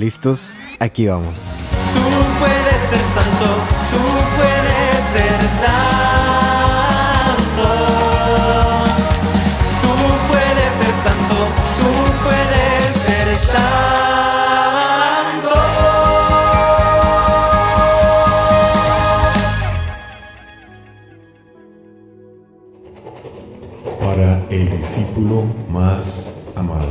¿Listos? 0.00 0.54
Aquí 0.78 1.06
vamos. 1.08 1.54
Tú 1.92 2.00
puedes 2.38 2.80
ser 2.88 3.04
santo, 3.16 3.48
tú 3.92 4.02
puedes 4.38 4.96
ser 5.12 5.40
santo. 5.60 7.68
Tú 9.82 9.92
puedes 10.30 10.70
ser 10.80 10.94
santo, 11.04 11.38
tú 11.80 11.92
puedes 12.24 12.80
ser 13.04 13.28
santo. 13.52 15.52
para 24.00 24.28
el 24.48 24.64
discípulo 24.78 25.36
más 25.70 25.98
amado. 26.56 26.88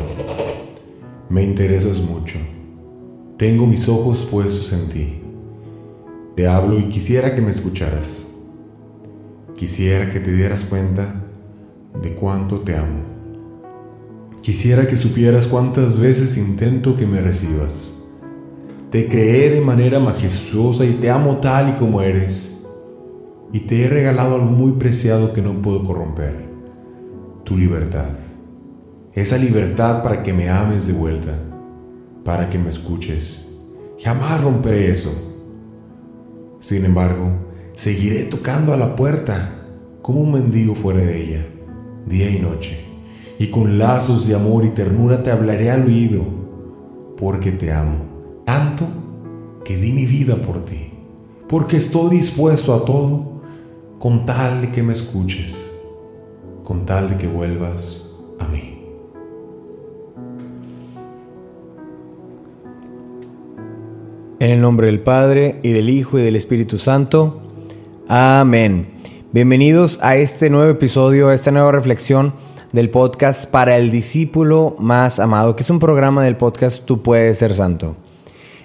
Me 1.28 1.42
interesas 1.42 1.98
mucho. 2.02 2.38
Tengo 3.40 3.66
mis 3.66 3.88
ojos 3.88 4.28
puestos 4.30 4.74
en 4.74 4.90
ti. 4.90 5.22
Te 6.36 6.46
hablo 6.46 6.78
y 6.78 6.90
quisiera 6.90 7.34
que 7.34 7.42
me 7.42 7.52
escucharas. 7.52 8.26
Quisiera 9.56 10.12
que 10.12 10.20
te 10.20 10.34
dieras 10.34 10.66
cuenta 10.66 11.24
de 12.02 12.16
cuánto 12.16 12.60
te 12.60 12.76
amo. 12.76 13.00
Quisiera 14.42 14.90
que 14.90 14.98
supieras 14.98 15.48
cuántas 15.48 15.98
veces 15.98 16.36
intento 16.36 16.98
que 16.98 17.08
me 17.08 17.22
recibas. 17.22 17.94
Te 18.92 19.08
creé 19.08 19.52
de 19.52 19.62
manera 19.62 20.02
majestuosa 20.02 20.84
y 20.84 20.96
te 20.96 21.10
amo 21.10 21.38
tal 21.38 21.70
y 21.70 21.80
como 21.80 22.02
eres. 22.02 22.66
Y 23.54 23.62
te 23.62 23.86
he 23.86 23.88
regalado 23.88 24.36
algo 24.36 24.48
muy 24.48 24.74
preciado 24.74 25.32
que 25.32 25.42
no 25.42 25.54
puedo 25.62 25.86
corromper 25.86 26.36
tu 27.46 27.58
libertad. 27.58 28.10
Esa 29.14 29.38
libertad 29.38 30.04
para 30.04 30.24
que 30.24 30.34
me 30.34 30.50
ames 30.50 30.88
de 30.88 30.94
vuelta, 30.94 31.40
para 32.24 32.50
que 32.50 32.58
me 32.58 32.70
escuches. 32.70 33.48
Jamás 34.00 34.44
romperé 34.44 34.92
eso. 34.92 35.12
Sin 36.60 36.86
embargo, 36.86 37.32
seguiré 37.74 38.24
tocando 38.24 38.74
a 38.74 38.78
la 38.78 38.96
puerta 38.96 39.50
como 40.02 40.22
un 40.22 40.32
mendigo 40.32 40.76
fuera 40.76 41.00
de 41.00 41.24
ella, 41.24 41.46
día 42.06 42.30
y 42.30 42.40
noche. 42.40 42.86
Y 43.38 43.48
con 43.48 43.78
lazos 43.78 44.28
de 44.28 44.36
amor 44.36 44.66
y 44.66 44.70
ternura 44.70 45.24
te 45.24 45.32
hablaré 45.32 45.72
al 45.72 45.86
oído, 45.86 46.24
porque 47.18 47.52
te 47.52 47.72
amo, 47.72 48.44
tanto 48.46 48.86
que 49.64 49.78
di 49.78 49.92
mi 49.92 50.06
vida 50.06 50.36
por 50.36 50.66
ti, 50.66 50.92
porque 51.48 51.78
estoy 51.78 52.18
dispuesto 52.18 52.74
a 52.74 52.84
todo 52.84 53.42
con 54.00 54.26
tal 54.26 54.62
de 54.62 54.72
que 54.72 54.84
me 54.84 54.94
escuches 54.94 55.70
con 56.70 56.86
tal 56.86 57.10
de 57.10 57.18
que 57.18 57.28
vuelvas 57.28 58.16
a 58.38 58.48
mí. 58.48 58.69
En 64.42 64.52
el 64.52 64.62
nombre 64.62 64.88
del 64.88 65.02
Padre, 65.02 65.60
y 65.64 65.74
del 65.74 65.90
Hijo, 65.90 66.18
y 66.18 66.22
del 66.22 66.38
Espíritu 66.38 66.78
Santo. 66.78 67.42
Amén. 68.08 68.88
Bienvenidos 69.34 70.00
a 70.02 70.16
este 70.16 70.50
nuevo 70.50 70.72
episodio, 70.72 71.28
a 71.28 71.36
esta 71.36 71.52
nueva 71.52 71.74
reflexión 71.74 72.32
del 72.72 72.90
podcast 72.90 73.52
para 73.52 73.76
el 73.76 73.92
discípulo 73.92 74.78
más 74.80 75.20
amado, 75.20 75.58
que 75.58 75.64
es 75.64 75.70
un 75.70 75.80
programa 75.80 76.24
del 76.24 76.38
podcast 76.38 76.86
Tú 76.86 77.04
puedes 77.04 77.38
ser 77.38 77.54
santo. 77.54 77.98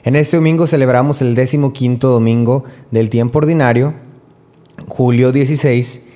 En 0.05 0.14
este 0.14 0.36
domingo 0.36 0.69
celebramos 0.69 1.20
el 1.22 1.34
décimo 1.34 1.72
quinto 1.72 2.09
domingo 2.11 2.62
del 2.92 3.11
tiempo 3.11 3.38
ordinario, 3.38 3.94
julio 4.86 5.33
16, 5.33 6.06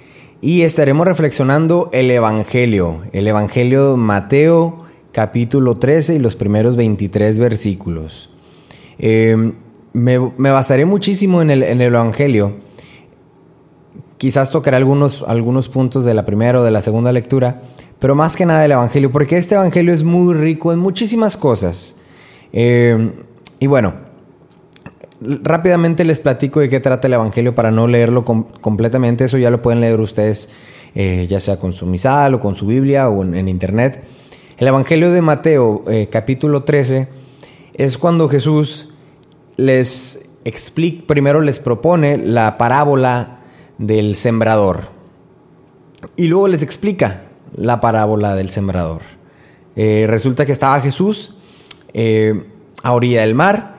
y 0.40 0.62
estaremos 0.62 1.04
reflexionando 1.04 1.90
el 1.92 2.12
Evangelio, 2.12 3.02
el 3.12 3.26
Evangelio 3.26 3.90
de 3.90 3.96
Mateo 3.96 4.84
capítulo 5.10 5.78
13 5.78 6.14
y 6.14 6.18
los 6.20 6.36
primeros 6.36 6.76
23 6.76 7.40
versículos. 7.40 8.30
Eh, 8.98 9.52
me, 9.92 10.18
basaré 10.50 10.84
muchísimo 10.84 11.42
en 11.42 11.50
el, 11.50 11.80
Evangelio. 11.80 12.56
Quizás 14.16 14.50
tocaré 14.50 14.76
algunos, 14.76 15.24
algunos 15.26 15.68
puntos 15.68 16.04
de 16.04 16.14
la 16.14 16.24
primera 16.24 16.60
o 16.60 16.64
de 16.64 16.70
la 16.70 16.82
segunda 16.82 17.12
lectura, 17.12 17.62
pero 17.98 18.14
más 18.14 18.36
que 18.36 18.46
nada 18.46 18.64
el 18.64 18.72
Evangelio, 18.72 19.10
porque 19.10 19.36
este 19.36 19.54
Evangelio 19.54 19.92
es 19.92 20.02
muy 20.02 20.34
rico 20.34 20.72
en 20.72 20.78
muchísimas 20.78 21.36
cosas. 21.36 21.96
Eh, 22.52 23.12
y 23.60 23.66
bueno, 23.66 23.94
rápidamente 25.20 26.04
les 26.04 26.20
platico 26.20 26.60
de 26.60 26.68
qué 26.68 26.80
trata 26.80 27.06
el 27.06 27.14
Evangelio 27.14 27.54
para 27.54 27.70
no 27.70 27.86
leerlo 27.86 28.24
completamente. 28.24 29.24
Eso 29.24 29.38
ya 29.38 29.50
lo 29.50 29.62
pueden 29.62 29.80
leer 29.80 30.00
ustedes, 30.00 30.50
eh, 30.94 31.26
ya 31.28 31.40
sea 31.40 31.58
con 31.58 31.72
su 31.72 31.86
misal 31.86 32.34
o 32.34 32.40
con 32.40 32.54
su 32.54 32.66
Biblia 32.66 33.08
o 33.08 33.22
en, 33.22 33.48
internet. 33.48 34.04
El 34.58 34.68
Evangelio 34.68 35.12
de 35.12 35.22
Mateo, 35.22 35.84
eh, 35.88 36.08
capítulo 36.10 36.64
13, 36.64 37.08
es 37.74 37.98
cuando 37.98 38.28
Jesús 38.28 38.87
les 39.58 40.40
explica, 40.46 41.06
primero 41.06 41.42
les 41.42 41.60
propone 41.60 42.16
la 42.16 42.56
parábola 42.56 43.40
del 43.76 44.16
sembrador. 44.16 44.88
Y 46.16 46.28
luego 46.28 46.48
les 46.48 46.62
explica 46.62 47.24
la 47.54 47.82
parábola 47.82 48.34
del 48.34 48.48
sembrador. 48.48 49.02
Eh, 49.76 50.06
resulta 50.08 50.46
que 50.46 50.52
estaba 50.52 50.80
Jesús 50.80 51.34
a 52.82 52.92
orilla 52.92 53.22
del 53.22 53.34
mar 53.34 53.78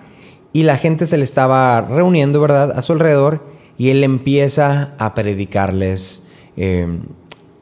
y 0.54 0.64
la 0.64 0.78
gente 0.78 1.06
se 1.06 1.18
le 1.18 1.24
estaba 1.24 1.82
reuniendo, 1.82 2.42
¿verdad?, 2.42 2.72
a 2.72 2.82
su 2.82 2.94
alrededor 2.94 3.44
y 3.78 3.90
él 3.92 4.04
empieza 4.04 4.94
a 5.00 5.14
predicarles, 5.14 6.28
eh, 6.58 7.00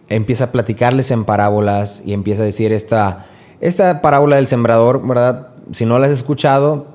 empieza 0.10 0.46
a 0.46 0.52
platicarles 0.52 1.12
en 1.12 1.26
parábolas 1.26 2.02
y 2.06 2.14
empieza 2.14 2.42
a 2.42 2.46
decir 2.46 2.72
esta, 2.72 3.28
esta 3.62 4.02
parábola 4.02 4.38
del 4.38 4.48
sembrador, 4.48 5.06
¿verdad? 5.08 5.50
Si 5.72 5.86
no 5.86 6.00
la 6.00 6.08
has 6.08 6.14
escuchado, 6.14 6.88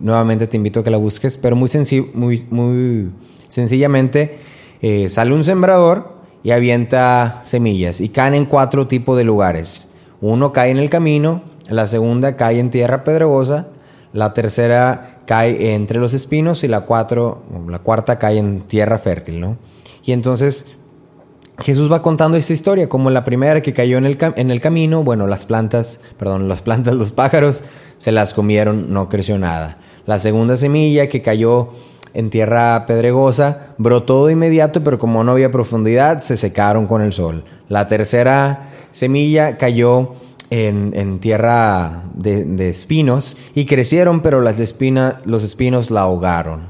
nuevamente 0.00 0.46
te 0.46 0.56
invito 0.56 0.80
a 0.80 0.84
que 0.84 0.90
la 0.90 0.98
busques, 0.98 1.38
pero 1.38 1.56
muy, 1.56 1.70
muy, 2.14 2.46
muy 2.50 3.10
sencillamente 3.48 4.38
eh, 4.80 5.08
sale 5.08 5.32
un 5.32 5.44
sembrador 5.44 6.16
y 6.42 6.50
avienta 6.50 7.42
semillas 7.44 8.00
y 8.00 8.08
caen 8.08 8.34
en 8.34 8.46
cuatro 8.46 8.88
tipos 8.88 9.16
de 9.16 9.24
lugares. 9.24 9.94
Uno 10.20 10.52
cae 10.52 10.70
en 10.70 10.78
el 10.78 10.90
camino, 10.90 11.42
la 11.68 11.86
segunda 11.86 12.36
cae 12.36 12.58
en 12.58 12.70
tierra 12.70 13.04
pedregosa, 13.04 13.68
la 14.12 14.34
tercera 14.34 15.20
cae 15.26 15.74
entre 15.74 16.00
los 16.00 16.14
espinos 16.14 16.64
y 16.64 16.68
la, 16.68 16.82
cuatro, 16.82 17.42
la 17.68 17.78
cuarta 17.78 18.18
cae 18.18 18.38
en 18.38 18.62
tierra 18.62 18.98
fértil, 18.98 19.40
¿no? 19.40 19.56
Y 20.04 20.12
entonces 20.12 20.81
Jesús 21.58 21.92
va 21.92 22.02
contando 22.02 22.36
esta 22.36 22.52
historia, 22.52 22.88
como 22.88 23.10
la 23.10 23.24
primera 23.24 23.62
que 23.62 23.72
cayó 23.72 23.98
en 23.98 24.06
el, 24.06 24.18
en 24.36 24.50
el 24.50 24.60
camino, 24.60 25.04
bueno, 25.04 25.26
las 25.26 25.44
plantas, 25.44 26.00
perdón, 26.18 26.48
las 26.48 26.62
plantas, 26.62 26.94
los 26.94 27.12
pájaros 27.12 27.64
se 27.98 28.10
las 28.10 28.34
comieron, 28.34 28.92
no 28.92 29.08
creció 29.08 29.38
nada. 29.38 29.78
La 30.06 30.18
segunda 30.18 30.56
semilla 30.56 31.08
que 31.08 31.22
cayó 31.22 31.70
en 32.14 32.30
tierra 32.30 32.84
pedregosa, 32.86 33.74
brotó 33.78 34.26
de 34.26 34.34
inmediato, 34.34 34.84
pero 34.84 34.98
como 34.98 35.24
no 35.24 35.32
había 35.32 35.50
profundidad, 35.50 36.20
se 36.20 36.36
secaron 36.36 36.86
con 36.86 37.02
el 37.02 37.12
sol. 37.12 37.44
La 37.68 37.86
tercera 37.86 38.70
semilla 38.90 39.56
cayó 39.56 40.14
en, 40.50 41.18
tierra 41.20 42.04
de, 42.14 42.68
espinos 42.68 43.36
y 43.54 43.64
crecieron, 43.64 44.20
pero 44.20 44.42
las 44.42 44.58
los 45.24 45.42
espinos 45.42 45.90
la 45.90 46.00
ahogaron. 46.02 46.66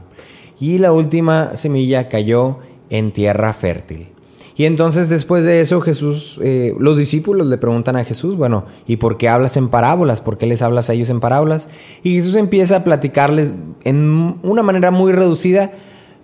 Y 0.60 0.78
la 0.78 0.92
última 0.92 1.56
semilla 1.56 2.08
cayó 2.08 2.58
en 2.90 3.12
tierra 3.12 3.52
fértil. 3.52 4.11
Y 4.56 4.66
entonces 4.66 5.08
después 5.08 5.44
de 5.44 5.60
eso 5.60 5.80
Jesús, 5.80 6.38
eh, 6.42 6.74
los 6.78 6.98
discípulos 6.98 7.46
le 7.46 7.56
preguntan 7.56 7.96
a 7.96 8.04
Jesús, 8.04 8.36
bueno, 8.36 8.66
¿y 8.86 8.96
por 8.96 9.16
qué 9.16 9.28
hablas 9.28 9.56
en 9.56 9.68
parábolas? 9.68 10.20
¿Por 10.20 10.36
qué 10.36 10.46
les 10.46 10.62
hablas 10.62 10.90
a 10.90 10.92
ellos 10.92 11.08
en 11.08 11.20
parábolas? 11.20 11.68
Y 12.02 12.14
Jesús 12.14 12.34
empieza 12.34 12.76
a 12.76 12.84
platicarles 12.84 13.52
en 13.84 14.38
una 14.42 14.62
manera 14.62 14.90
muy 14.90 15.12
reducida. 15.12 15.72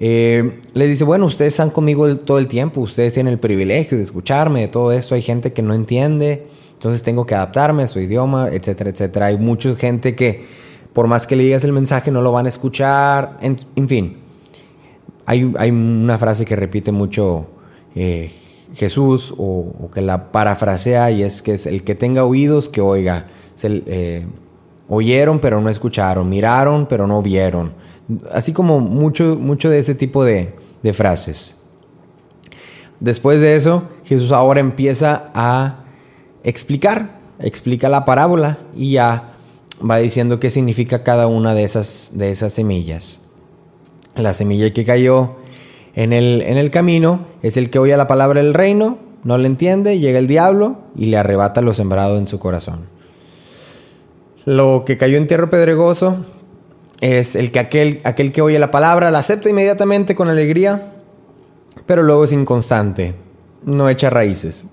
Eh, 0.01 0.61
les 0.75 0.89
dice, 0.89 1.05
bueno, 1.05 1.27
ustedes 1.27 1.55
están 1.55 1.71
conmigo 1.71 2.17
todo 2.19 2.39
el 2.39 2.47
tiempo, 2.47 2.81
ustedes 2.81 3.15
tienen 3.15 3.33
el 3.33 3.41
privilegio 3.41 3.97
de 3.97 4.05
escucharme, 4.05 4.61
de 4.61 4.69
todo 4.69 4.93
esto, 4.93 5.15
hay 5.15 5.23
gente 5.23 5.53
que 5.53 5.63
no 5.63 5.75
entiende, 5.75 6.47
entonces 6.75 7.03
tengo 7.03 7.27
que 7.27 7.35
adaptarme 7.35 7.83
a 7.83 7.89
su 7.89 7.99
idioma, 7.99 8.49
etcétera, 8.49 8.91
etcétera. 8.91 9.27
Hay 9.27 9.39
mucha 9.39 9.75
gente 9.75 10.15
que 10.15 10.45
por 10.93 11.09
más 11.09 11.27
que 11.27 11.35
le 11.35 11.45
digas 11.45 11.65
el 11.65 11.73
mensaje 11.73 12.13
no 12.13 12.23
lo 12.23 12.31
van 12.31 12.47
a 12.47 12.49
escuchar, 12.49 13.39
en, 13.41 13.89
fin. 13.89 14.19
Hay, 15.27 15.53
hay, 15.59 15.71
una 15.71 16.17
frase 16.17 16.45
que 16.45 16.55
repite 16.55 16.93
mucho 16.93 17.49
eh, 17.95 18.33
Jesús 18.75 19.35
o, 19.37 19.91
que 19.93 20.01
la 20.01 20.31
parafrasea 20.31 21.11
y 21.11 21.23
es 21.23 21.43
que 21.43 21.55
es 21.55 21.67
el 21.67 21.85
que 21.85 21.95
tenga 21.95 22.25
oídos 22.25 22.69
que 22.69 22.81
oiga. 22.81 23.27
Eh, 23.63 24.27
oyeron 24.89 25.41
pero 25.41 25.61
no 25.61 25.69
escucharon, 25.69 26.29
miraron 26.29 26.87
pero 26.87 27.07
no 27.07 27.23
vieron. 27.23 27.73
Así 28.33 28.53
como 28.53 28.81
mucho, 28.81 29.37
mucho 29.39 29.71
de 29.71 29.79
ese 29.79 29.95
tipo 29.95 30.25
de, 30.25 30.55
de 30.83 30.93
frases. 30.93 31.63
Después 33.01 33.41
de 33.41 33.57
eso, 33.57 33.85
Jesús 34.05 34.33
ahora 34.33 34.61
empieza 34.61 35.31
a 35.35 35.85
explicar, 36.43 37.19
explica 37.39 37.89
la 37.89 38.05
parábola 38.05 38.59
y 38.75 38.93
ya 38.93 39.35
va 39.89 39.99
diciendo 39.99 40.41
qué 40.41 40.51
significa 40.51 41.05
cada 41.05 41.27
una 41.27 41.55
de 41.55 41.65
esas, 41.65 42.13
de 42.15 42.31
esas 42.31 42.53
semillas. 42.53 43.21
La 44.17 44.35
semilla 44.35 44.73
que 44.73 44.85
cayó 44.85 45.37
en 45.95 46.13
el, 46.13 46.43
en 46.43 46.57
el 46.57 46.71
camino 46.71 47.27
es 47.43 47.57
el 47.57 47.71
que 47.71 47.79
oye 47.79 47.97
la 47.97 48.07
palabra 48.07 48.43
del 48.43 48.55
reino, 48.55 48.99
no 49.25 49.37
le 49.39 49.47
entiende, 49.47 49.99
llega 49.99 50.19
el 50.19 50.29
diablo 50.29 50.79
y 50.97 51.07
le 51.07 51.17
arrebata 51.17 51.61
lo 51.63 51.75
sembrado 51.75 52.19
en 52.19 52.27
su 52.27 52.39
corazón. 52.39 52.87
Lo 54.45 54.85
que 54.87 54.97
cayó 54.97 55.19
en 55.19 55.27
tierra 55.27 55.51
pedregoso 55.51 56.25
es 57.01 57.37
el 57.37 57.53
que 57.53 57.59
aquel, 57.59 58.01
aquel 58.05 58.33
que 58.33 58.43
oye 58.43 58.59
la 58.59 58.71
palabra 58.71 59.11
la 59.11 59.19
acepta 59.19 59.51
inmediatamente 59.51 60.15
con 60.15 60.29
alegría, 60.29 60.95
pero 61.87 62.03
luego 62.03 62.25
es 62.25 62.33
inconstante, 62.33 63.15
no 63.65 63.89
echa 63.89 64.11
raíces. 64.11 64.67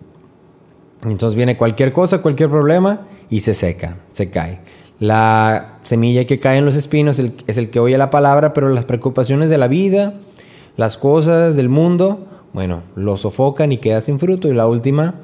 Entonces 1.03 1.35
viene 1.35 1.57
cualquier 1.57 1.91
cosa, 1.91 2.21
cualquier 2.21 2.49
problema 2.49 3.07
y 3.29 3.41
se 3.41 3.53
seca, 3.53 3.97
se 4.11 4.29
cae. 4.29 4.59
La 4.99 5.79
semilla 5.83 6.25
que 6.25 6.39
cae 6.39 6.57
en 6.57 6.65
los 6.65 6.75
espinos 6.75 7.19
es 7.19 7.57
el 7.57 7.69
que 7.69 7.79
oye 7.79 7.97
la 7.97 8.09
palabra, 8.09 8.53
pero 8.53 8.69
las 8.69 8.85
preocupaciones 8.85 9.49
de 9.49 9.57
la 9.57 9.67
vida, 9.67 10.13
las 10.77 10.97
cosas 10.97 11.55
del 11.55 11.69
mundo, 11.69 12.27
bueno, 12.53 12.83
lo 12.95 13.17
sofocan 13.17 13.71
y 13.71 13.77
queda 13.77 14.01
sin 14.01 14.19
fruto. 14.19 14.47
Y 14.47 14.53
la 14.53 14.67
última 14.67 15.15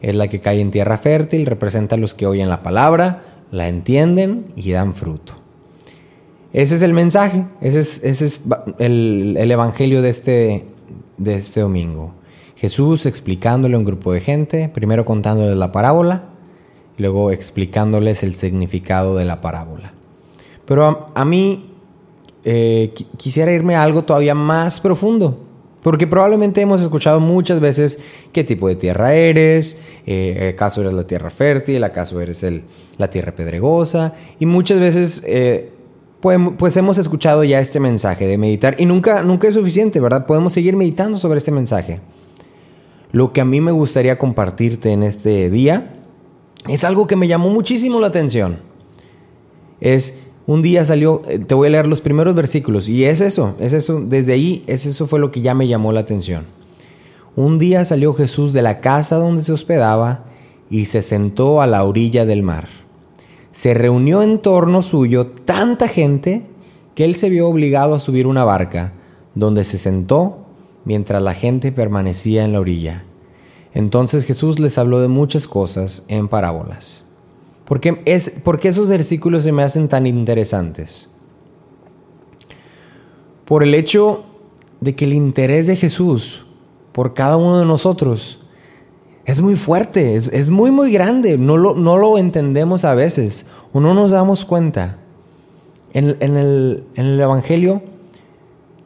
es 0.00 0.14
la 0.14 0.28
que 0.28 0.40
cae 0.40 0.60
en 0.60 0.70
tierra 0.70 0.98
fértil, 0.98 1.46
representa 1.46 1.96
a 1.96 1.98
los 1.98 2.14
que 2.14 2.26
oyen 2.26 2.48
la 2.48 2.62
palabra, 2.62 3.22
la 3.50 3.68
entienden 3.68 4.46
y 4.56 4.70
dan 4.72 4.94
fruto. 4.94 5.34
Ese 6.52 6.76
es 6.76 6.82
el 6.82 6.94
mensaje, 6.94 7.44
ese 7.60 7.80
es, 7.80 8.02
ese 8.04 8.26
es 8.26 8.40
el, 8.78 9.36
el, 9.38 9.50
evangelio 9.50 10.00
de 10.00 10.08
este, 10.08 10.64
de 11.18 11.36
este 11.36 11.60
domingo. 11.60 12.14
Jesús 12.56 13.06
explicándole 13.06 13.74
a 13.74 13.78
un 13.78 13.84
grupo 13.84 14.12
de 14.12 14.20
gente, 14.20 14.68
primero 14.68 15.04
contándoles 15.04 15.56
la 15.56 15.72
parábola, 15.72 16.24
luego 16.96 17.30
explicándoles 17.30 18.22
el 18.22 18.34
significado 18.34 19.14
de 19.16 19.26
la 19.26 19.40
parábola. 19.40 19.92
Pero 20.64 20.86
a, 20.86 21.10
a 21.14 21.24
mí 21.24 21.67
eh, 22.44 22.92
quisiera 23.16 23.52
irme 23.52 23.76
a 23.76 23.82
algo 23.82 24.04
todavía 24.04 24.34
más 24.34 24.80
profundo. 24.80 25.44
Porque 25.82 26.06
probablemente 26.06 26.60
hemos 26.60 26.82
escuchado 26.82 27.20
muchas 27.20 27.60
veces 27.60 27.98
qué 28.32 28.42
tipo 28.44 28.68
de 28.68 28.74
tierra 28.74 29.14
eres, 29.14 29.80
eh, 30.06 30.52
acaso 30.54 30.80
eres 30.80 30.92
la 30.92 31.06
tierra 31.06 31.30
fértil, 31.30 31.84
acaso 31.84 32.20
eres 32.20 32.42
el, 32.42 32.64
la 32.98 33.08
tierra 33.10 33.32
pedregosa, 33.34 34.14
y 34.40 34.46
muchas 34.46 34.80
veces 34.80 35.22
pues, 36.20 36.38
pues, 36.58 36.76
hemos 36.76 36.98
escuchado 36.98 37.44
ya 37.44 37.60
este 37.60 37.78
mensaje 37.78 38.26
de 38.26 38.38
meditar, 38.38 38.74
y 38.78 38.86
nunca, 38.86 39.22
nunca 39.22 39.46
es 39.46 39.54
suficiente, 39.54 40.00
¿verdad? 40.00 40.26
Podemos 40.26 40.52
seguir 40.52 40.76
meditando 40.76 41.16
sobre 41.16 41.38
este 41.38 41.52
mensaje. 41.52 42.00
Lo 43.12 43.32
que 43.32 43.40
a 43.40 43.44
mí 43.44 43.60
me 43.60 43.70
gustaría 43.70 44.18
compartirte 44.18 44.90
en 44.90 45.02
este 45.02 45.48
día 45.48 45.94
es 46.68 46.84
algo 46.84 47.06
que 47.06 47.16
me 47.16 47.28
llamó 47.28 47.50
muchísimo 47.50 48.00
la 48.00 48.08
atención. 48.08 48.58
Es 49.80 50.14
un 50.48 50.62
día 50.62 50.82
salió, 50.86 51.20
eh, 51.28 51.38
te 51.38 51.54
voy 51.54 51.68
a 51.68 51.70
leer 51.72 51.86
los 51.86 52.00
primeros 52.00 52.34
versículos, 52.34 52.88
y 52.88 53.04
es 53.04 53.20
eso, 53.20 53.54
es 53.60 53.74
eso, 53.74 54.00
desde 54.00 54.32
ahí, 54.32 54.64
es 54.66 54.86
eso 54.86 55.06
fue 55.06 55.20
lo 55.20 55.30
que 55.30 55.42
ya 55.42 55.52
me 55.52 55.68
llamó 55.68 55.92
la 55.92 56.00
atención. 56.00 56.46
Un 57.36 57.58
día 57.58 57.84
salió 57.84 58.14
Jesús 58.14 58.54
de 58.54 58.62
la 58.62 58.80
casa 58.80 59.16
donde 59.16 59.42
se 59.42 59.52
hospedaba 59.52 60.24
y 60.70 60.86
se 60.86 61.02
sentó 61.02 61.60
a 61.60 61.66
la 61.66 61.84
orilla 61.84 62.24
del 62.24 62.42
mar. 62.42 62.66
Se 63.52 63.74
reunió 63.74 64.22
en 64.22 64.38
torno 64.38 64.80
suyo 64.80 65.26
tanta 65.26 65.86
gente 65.86 66.46
que 66.94 67.04
él 67.04 67.14
se 67.14 67.28
vio 67.28 67.46
obligado 67.46 67.94
a 67.94 68.00
subir 68.00 68.26
una 68.26 68.42
barca, 68.42 68.94
donde 69.34 69.64
se 69.64 69.76
sentó 69.76 70.46
mientras 70.86 71.22
la 71.22 71.34
gente 71.34 71.72
permanecía 71.72 72.46
en 72.46 72.54
la 72.54 72.60
orilla. 72.60 73.04
Entonces 73.74 74.24
Jesús 74.24 74.60
les 74.60 74.78
habló 74.78 75.00
de 75.00 75.08
muchas 75.08 75.46
cosas 75.46 76.04
en 76.08 76.26
parábolas. 76.26 77.04
¿Por 77.68 77.80
qué, 77.80 78.00
es, 78.06 78.40
esos 78.62 78.88
versículos 78.88 79.42
se 79.42 79.52
me 79.52 79.62
hacen 79.62 79.88
tan 79.88 80.06
interesantes? 80.06 81.10
Por 83.44 83.62
el 83.62 83.74
hecho 83.74 84.24
de 84.80 84.96
que 84.96 85.04
el 85.04 85.12
interés 85.12 85.66
de 85.66 85.76
Jesús 85.76 86.46
por 86.92 87.12
cada 87.12 87.36
uno 87.36 87.60
de 87.60 87.66
nosotros 87.66 88.40
es 89.26 89.42
muy 89.42 89.54
fuerte, 89.56 90.16
es, 90.16 90.48
muy, 90.48 90.70
muy 90.70 90.90
grande. 90.90 91.36
No 91.36 91.58
lo, 91.58 91.74
no 91.74 91.98
lo, 91.98 92.16
entendemos 92.16 92.86
a 92.86 92.94
veces 92.94 93.44
o 93.74 93.80
no 93.80 93.92
nos 93.92 94.12
damos 94.12 94.46
cuenta. 94.46 94.96
En, 95.92 96.06
el, 96.06 96.84
en 96.94 97.04
el 97.04 97.20
Evangelio, 97.20 97.82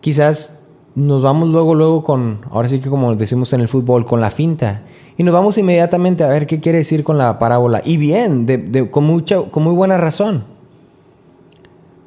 quizás 0.00 0.66
nos 0.96 1.22
vamos 1.22 1.48
luego, 1.48 1.76
luego 1.76 2.02
con, 2.02 2.40
ahora 2.50 2.68
sí 2.68 2.80
que 2.80 2.90
como 2.90 3.14
decimos 3.14 3.52
en 3.52 3.60
el 3.60 3.68
fútbol, 3.68 4.04
con 4.04 4.20
la 4.20 4.32
finta. 4.32 4.82
Y 5.16 5.22
nos 5.24 5.34
vamos 5.34 5.58
inmediatamente 5.58 6.24
a 6.24 6.28
ver 6.28 6.46
qué 6.46 6.60
quiere 6.60 6.78
decir 6.78 7.04
con 7.04 7.18
la 7.18 7.38
parábola. 7.38 7.82
Y 7.84 7.96
bien, 7.96 8.46
con, 8.90 9.04
mucha, 9.04 9.42
con 9.42 9.62
muy 9.62 9.74
buena 9.74 9.98
razón. 9.98 10.44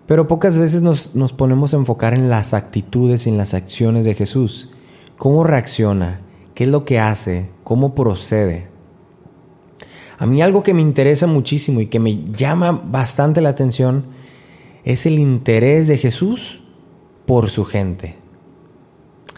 Pero 0.07 0.27
pocas 0.27 0.57
veces 0.57 0.81
nos, 0.81 1.15
nos 1.15 1.33
ponemos 1.33 1.73
a 1.73 1.77
enfocar 1.77 2.13
en 2.13 2.29
las 2.29 2.53
actitudes 2.53 3.25
y 3.25 3.29
en 3.29 3.37
las 3.37 3.53
acciones 3.53 4.05
de 4.05 4.15
Jesús. 4.15 4.69
¿Cómo 5.17 5.43
reacciona? 5.43 6.21
¿Qué 6.53 6.65
es 6.65 6.69
lo 6.69 6.85
que 6.85 6.99
hace? 6.99 7.49
¿Cómo 7.63 7.95
procede? 7.95 8.67
A 10.17 10.25
mí 10.25 10.41
algo 10.41 10.63
que 10.63 10.73
me 10.73 10.81
interesa 10.81 11.27
muchísimo 11.27 11.81
y 11.81 11.87
que 11.87 11.99
me 11.99 12.23
llama 12.23 12.71
bastante 12.71 13.41
la 13.41 13.49
atención 13.49 14.05
es 14.83 15.05
el 15.05 15.19
interés 15.19 15.87
de 15.87 15.97
Jesús 15.97 16.61
por 17.25 17.49
su 17.49 17.65
gente. 17.65 18.15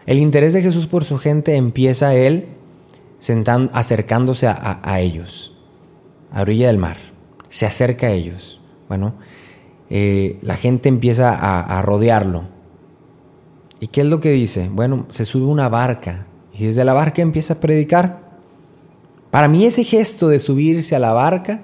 El 0.05 0.19
interés 0.19 0.53
de 0.53 0.61
Jesús 0.61 0.87
por 0.87 1.03
su 1.03 1.17
gente 1.17 1.55
empieza 1.55 2.15
él 2.15 2.49
sentando, 3.19 3.71
acercándose 3.73 4.47
a, 4.47 4.99
ellos, 4.99 5.53
a 6.31 6.41
orilla 6.41 6.67
del 6.67 6.77
mar. 6.77 6.97
Se 7.49 7.65
acerca 7.65 8.07
a 8.07 8.11
ellos. 8.11 8.61
Bueno, 8.87 9.15
eh, 9.89 10.37
la 10.41 10.55
gente 10.55 10.89
empieza 10.89 11.33
a, 11.33 11.79
a 11.79 11.81
rodearlo. 11.81 12.45
¿Y 13.79 13.87
qué 13.87 14.01
es 14.01 14.07
lo 14.07 14.19
que 14.19 14.31
dice? 14.31 14.69
Bueno, 14.69 15.05
se 15.09 15.25
sube 15.25 15.45
una 15.45 15.69
barca 15.69 16.25
y 16.53 16.65
desde 16.65 16.83
la 16.83 16.93
barca 16.93 17.21
empieza 17.21 17.55
a 17.55 17.59
predicar. 17.59 18.27
Para 19.29 19.47
mí 19.47 19.65
ese 19.65 19.83
gesto 19.83 20.27
de 20.27 20.39
subirse 20.39 20.95
a 20.95 20.99
la 20.99 21.13
barca 21.13 21.61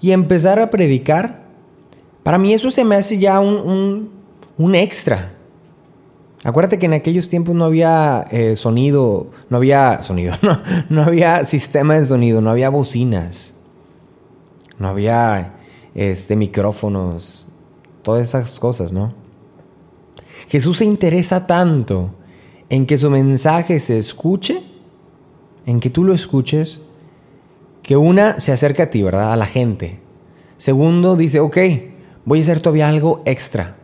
y 0.00 0.12
empezar 0.12 0.58
a 0.58 0.70
predicar, 0.70 1.42
para 2.22 2.38
mí 2.38 2.54
eso 2.54 2.70
se 2.70 2.84
me 2.84 2.94
hace 2.94 3.18
ya 3.18 3.40
un, 3.40 3.54
un, 3.54 4.10
un 4.56 4.74
extra. 4.74 5.32
Acuérdate 6.42 6.78
que 6.78 6.86
en 6.86 6.94
aquellos 6.94 7.28
tiempos 7.28 7.54
no 7.54 7.66
había 7.66 8.26
eh, 8.30 8.56
sonido, 8.56 9.30
no 9.50 9.58
había 9.58 10.02
sonido, 10.02 10.36
no, 10.42 10.62
no, 10.88 11.02
había 11.02 11.44
sistema 11.44 11.96
de 11.96 12.04
sonido, 12.04 12.40
no 12.40 12.50
había 12.50 12.70
bocinas, 12.70 13.54
no 14.78 14.88
había 14.88 15.56
este, 15.94 16.36
micrófonos, 16.36 17.46
todas 18.02 18.22
esas 18.22 18.58
cosas, 18.58 18.90
¿no? 18.90 19.12
Jesús 20.48 20.78
se 20.78 20.86
interesa 20.86 21.46
tanto 21.46 22.10
en 22.70 22.86
que 22.86 22.96
su 22.96 23.10
mensaje 23.10 23.78
se 23.78 23.98
escuche, 23.98 24.62
en 25.66 25.78
que 25.78 25.90
tú 25.90 26.04
lo 26.04 26.14
escuches, 26.14 26.88
que 27.82 27.98
una 27.98 28.40
se 28.40 28.52
acerca 28.52 28.84
a 28.84 28.90
ti, 28.90 29.02
¿verdad? 29.02 29.32
A 29.32 29.36
la 29.36 29.46
gente. 29.46 30.00
Segundo, 30.56 31.16
dice, 31.16 31.40
ok, 31.40 31.58
voy 32.24 32.38
a 32.38 32.42
hacer 32.42 32.60
todavía 32.60 32.88
algo 32.88 33.22
extra 33.26 33.76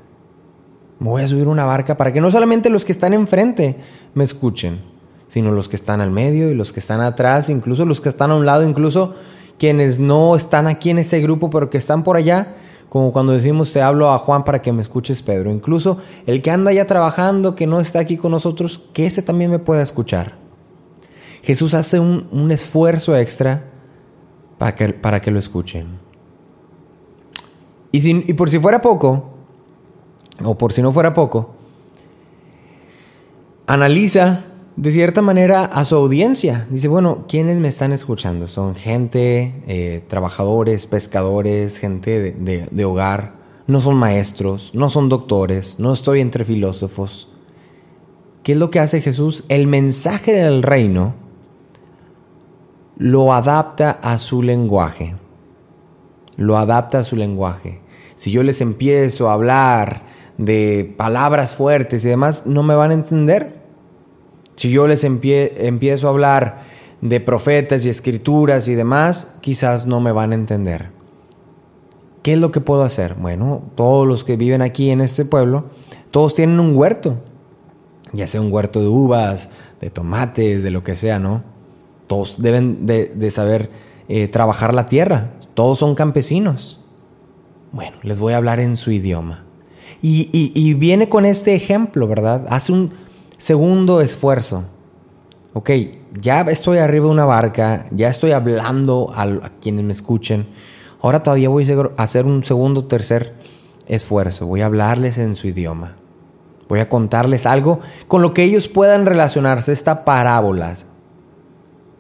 me 0.99 1.09
voy 1.09 1.23
a 1.23 1.29
subir 1.29 1.49
una 1.49 1.65
barca 1.65 1.97
para 1.97 2.13
que 2.13 2.21
no 2.21 2.31
solamente 2.31 2.71
los 2.71 2.85
que 2.85 2.93
están 2.93 3.13
enfrente 3.13 3.77
me 4.15 4.25
escuchen, 4.25 4.81
sino 5.29 5.53
los 5.53 5.69
que 5.69 5.77
están 5.77 6.01
al 6.01 6.11
medio 6.11 6.51
y 6.51 6.55
los 6.55 6.73
que 6.73 6.81
están 6.81 7.01
atrás, 7.01 7.51
incluso 7.51 7.85
los 7.85 8.01
que 8.01 8.09
están 8.09 8.31
a 8.31 8.37
un 8.37 8.47
lado, 8.47 8.67
incluso 8.67 9.15
quienes 9.59 9.99
no 9.99 10.37
están 10.37 10.67
aquí 10.67 10.91
en 10.91 10.99
ese 10.99 11.21
grupo, 11.21 11.51
pero 11.51 11.71
que 11.71 11.79
están 11.79 12.03
por 12.03 12.17
allá, 12.17 12.55
como 12.89 13.13
cuando 13.13 13.33
decimos 13.33 13.73
te 13.73 13.83
hablo 13.83 14.11
a 14.11 14.19
Juan 14.19 14.45
para 14.45 14.63
que 14.63 14.73
me 14.73 14.83
escuches 14.83 15.23
Pedro, 15.23 15.51
incluso 15.51 15.99
el 16.27 16.43
que 16.43 16.51
anda 16.51 16.73
ya 16.73 16.87
trabajando, 16.87 17.55
que 17.55 17.67
no 17.67 17.81
está 17.81 17.99
aquí 17.99 18.17
con 18.17 18.33
nosotros, 18.33 18.83
que 18.93 19.07
ese 19.07 19.23
también 19.23 19.51
me 19.51 19.59
pueda 19.59 19.83
escuchar. 19.83 20.35
Jesús 21.43 21.75
hace 21.75 22.01
un, 22.01 22.51
esfuerzo 22.51 23.17
extra 23.17 23.71
para 24.59 24.75
que, 24.75 24.89
para 24.89 25.21
que 25.21 25.31
lo 25.31 25.39
escuchen. 25.39 25.87
Y, 27.93 28.31
y 28.31 28.33
por 28.33 28.51
si 28.51 28.59
fuera 28.59 28.81
poco, 28.81 29.36
o 30.45 30.57
por 30.57 30.73
si 30.73 30.83
no 30.83 30.93
fuera 30.93 31.15
poco, 31.15 31.55
analiza 33.67 34.45
de 34.77 34.93
cierta 34.93 35.23
manera 35.23 35.65
a 35.65 35.85
su 35.85 35.97
audiencia. 35.97 36.67
Dice, 36.71 36.89
bueno, 36.89 37.25
¿quiénes 37.29 37.59
me 37.61 37.69
están 37.69 37.93
escuchando? 37.93 38.47
Son 38.47 38.75
gente, 38.75 39.63
eh, 39.67 40.05
trabajadores, 40.09 40.87
pescadores, 40.87 41.79
gente 41.79 42.33
de, 42.33 42.69
de 42.71 42.85
hogar. 42.85 43.35
No 43.67 43.81
son 43.81 43.97
maestros, 43.97 44.71
no 44.75 44.91
son 44.91 45.09
doctores, 45.09 45.81
no 45.81 45.93
estoy 45.93 46.21
entre 46.21 46.45
filósofos. 46.45 47.29
¿Qué 48.45 48.53
es 48.53 48.59
lo 48.59 48.71
que 48.71 48.79
hace 48.79 49.01
Jesús? 49.01 49.45
El 49.49 49.67
mensaje 49.67 50.33
del 50.33 50.63
reino 50.63 51.15
lo 52.97 53.33
adapta 53.33 53.91
a 53.91 54.19
su 54.19 54.43
lenguaje. 54.43 55.17
Lo 56.37 56.57
adapta 56.57 57.01
a 57.01 57.05
su 57.05 57.17
lenguaje. 57.17 57.81
Si 58.15 58.31
yo 58.31 58.43
les 58.43 58.61
empiezo 58.61 59.29
a 59.29 59.33
hablar 59.33 60.03
de 60.39 60.95
palabras 60.97 61.55
fuertes 61.55 62.05
y 62.05 62.09
demás, 62.09 62.43
no 62.45 62.63
me 62.63 62.75
van 62.75 62.91
a 62.91 62.95
entender. 62.95 63.57
Si 64.57 64.71
yo 64.71 64.87
les 64.87 65.05
empiezo 65.05 66.07
a 66.07 66.11
hablar 66.11 66.63
de 67.01 67.21
profetas 67.21 67.85
y 67.85 67.89
escrituras 67.89 68.69
y 68.69 68.75
demás, 68.75 69.37
quizás 69.41 69.87
no 69.87 70.01
me 70.01 70.13
van 70.13 70.33
a 70.33 70.37
entender. 70.37 70.91
¿Qué 72.23 72.33
es 72.33 72.39
lo 72.39 72.51
que 72.51 72.61
puedo 72.61 72.83
hacer? 72.83 73.15
Bueno, 73.15 73.63
todos 73.77 74.07
los 74.07 74.25
que 74.25 74.37
viven 74.37 74.63
aquí 74.63 74.91
en 74.91 75.01
este 75.01 75.25
pueblo, 75.25 75.67
todos 76.11 76.35
tienen 76.35 76.59
un 76.59 76.77
huerto, 76.77 77.19
ya 78.13 78.27
sea 78.27 78.41
un 78.41 78.53
huerto 78.53 78.81
de 78.81 78.89
uvas, 78.89 79.49
de 79.81 79.91
tomates, 79.91 80.63
de 80.63 80.71
lo 80.71 80.83
que 80.83 80.97
sea, 80.97 81.19
¿no? 81.19 81.45
Todos 82.09 82.41
deben 82.43 82.87
de, 82.87 83.31
saber 83.31 83.71
eh, 84.09 84.29
trabajar 84.29 84.75
la 84.75 84.87
tierra, 84.87 85.35
todos 85.55 85.79
son 85.79 85.95
campesinos. 85.95 86.81
Bueno, 87.73 87.97
les 88.03 88.19
voy 88.19 88.33
a 88.33 88.39
hablar 88.39 88.59
en 88.59 88.77
su 88.77 88.91
idioma. 88.91 89.46
Y, 90.03 90.75
viene 90.75 91.09
con 91.09 91.25
este 91.25 91.55
ejemplo, 91.55 92.07
¿verdad? 92.07 92.47
Hace 92.49 92.73
un 92.73 92.93
segundo 93.39 94.01
esfuerzo. 94.01 94.65
Ok, 95.53 95.71
ya 96.21 96.43
estoy 96.43 96.79
arriba 96.79 97.07
de 97.07 97.13
una 97.13 97.25
barca, 97.25 97.87
ya 97.91 98.09
estoy 98.09 98.33
hablando 98.33 99.11
a, 99.15 99.23
a 99.23 99.53
quienes 99.61 99.85
me 99.85 99.93
escuchen. 99.93 100.47
Ahora 101.01 101.23
todavía 101.23 101.49
voy 101.49 101.71
a 101.71 102.03
hacer 102.03 102.27
un 102.27 102.45
segundo, 102.45 102.85
tercer 102.85 103.35
esfuerzo. 103.87 104.47
Voy 104.47 104.61
a 104.61 104.67
hablarles 104.67 105.19
en 105.19 105.35
su 105.35 105.49
idioma. 105.49 105.97
Voy 106.69 106.81
a 106.81 106.89
contarles 106.89 107.47
algo 107.47 107.81
con 108.09 108.23
lo 108.23 108.35
que 108.35 108.43
ellos 108.43 108.69
puedan 108.69 109.07
relacionarse. 109.07 109.73
Esta 109.73 110.05
parábola 110.05 110.75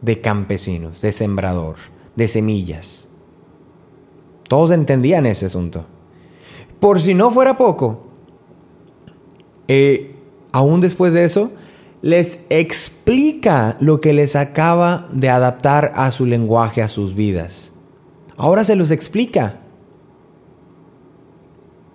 de 0.02 0.20
campesinos, 0.20 1.00
de 1.00 1.12
sembrador, 1.12 1.76
de 2.14 2.28
semillas. 2.28 3.08
Todos 4.48 4.70
entendían 4.70 5.26
ese 5.26 5.46
asunto. 5.46 5.86
Por 6.80 7.00
si 7.00 7.14
no 7.14 7.30
fuera 7.30 7.56
poco, 7.56 8.06
eh, 9.68 10.14
aún 10.52 10.80
después 10.80 11.12
de 11.12 11.24
eso, 11.24 11.50
les 12.02 12.40
explica 12.50 13.76
lo 13.80 14.00
que 14.00 14.12
les 14.12 14.36
acaba 14.36 15.08
de 15.12 15.28
adaptar 15.28 15.92
a 15.94 16.10
su 16.10 16.26
lenguaje, 16.26 16.82
a 16.82 16.88
sus 16.88 17.14
vidas. 17.14 17.72
Ahora 18.36 18.64
se 18.64 18.76
los 18.76 18.90
explica. 18.90 19.60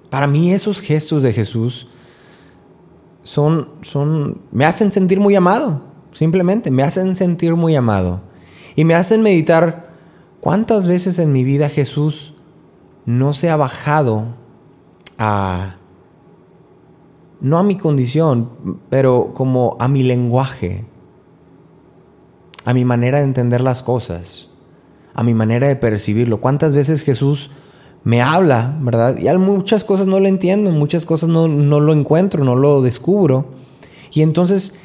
Para 0.10 0.28
mí 0.28 0.52
esos 0.52 0.82
gestos 0.82 1.24
de 1.24 1.32
Jesús 1.32 1.88
son, 3.24 3.70
son, 3.84 4.42
me 4.52 4.66
hacen 4.66 4.92
sentir 4.92 5.20
muy 5.20 5.36
amado, 5.36 5.82
simplemente, 6.12 6.72
me 6.72 6.84
hacen 6.84 7.16
sentir 7.16 7.56
muy 7.56 7.76
amado. 7.76 8.22
Y 8.76 8.84
me 8.84 8.96
hacen 8.96 9.22
meditar 9.22 9.92
cuántas 10.40 10.88
veces 10.88 11.20
en 11.20 11.32
mi 11.32 11.44
vida 11.44 11.70
Jesús 11.70 12.34
no 13.06 13.34
se 13.34 13.50
ha 13.50 13.56
bajado 13.56 14.40
a, 15.24 15.75
no 17.42 17.60
a 17.60 17.63
mi 17.63 17.78
condición, 17.78 18.50
pero 18.90 19.34
como 19.36 19.78
a 19.80 19.88
mi 19.88 20.01
lenguaje, 20.01 20.84
a 22.66 22.74
mi 22.74 22.86
manera 22.86 23.20
de 23.20 23.25
entender 23.25 23.62
las 23.62 23.84
cosas, 23.84 24.50
a 25.13 25.24
mi 25.24 25.36
manera 25.36 25.68
de 25.68 25.75
percibirlo. 25.75 26.42
¿Cuántas 26.42 26.74
veces 26.74 27.04
Jesús 27.04 27.51
me 28.04 28.24
habla, 28.24 28.75
verdad? 28.82 29.16
Y 29.20 29.30
muchas 29.38 29.84
cosas 29.84 30.08
no 30.08 30.20
lo 30.20 30.28
entiendo, 30.28 30.72
muchas 30.72 31.06
cosas 31.06 31.30
no, 31.30 31.48
no 31.48 31.80
lo 31.80 31.94
encuentro, 31.94 32.44
no 32.44 32.56
lo 32.56 32.82
descubro. 32.82 33.46
Y 34.12 34.24
entonces 34.24 34.80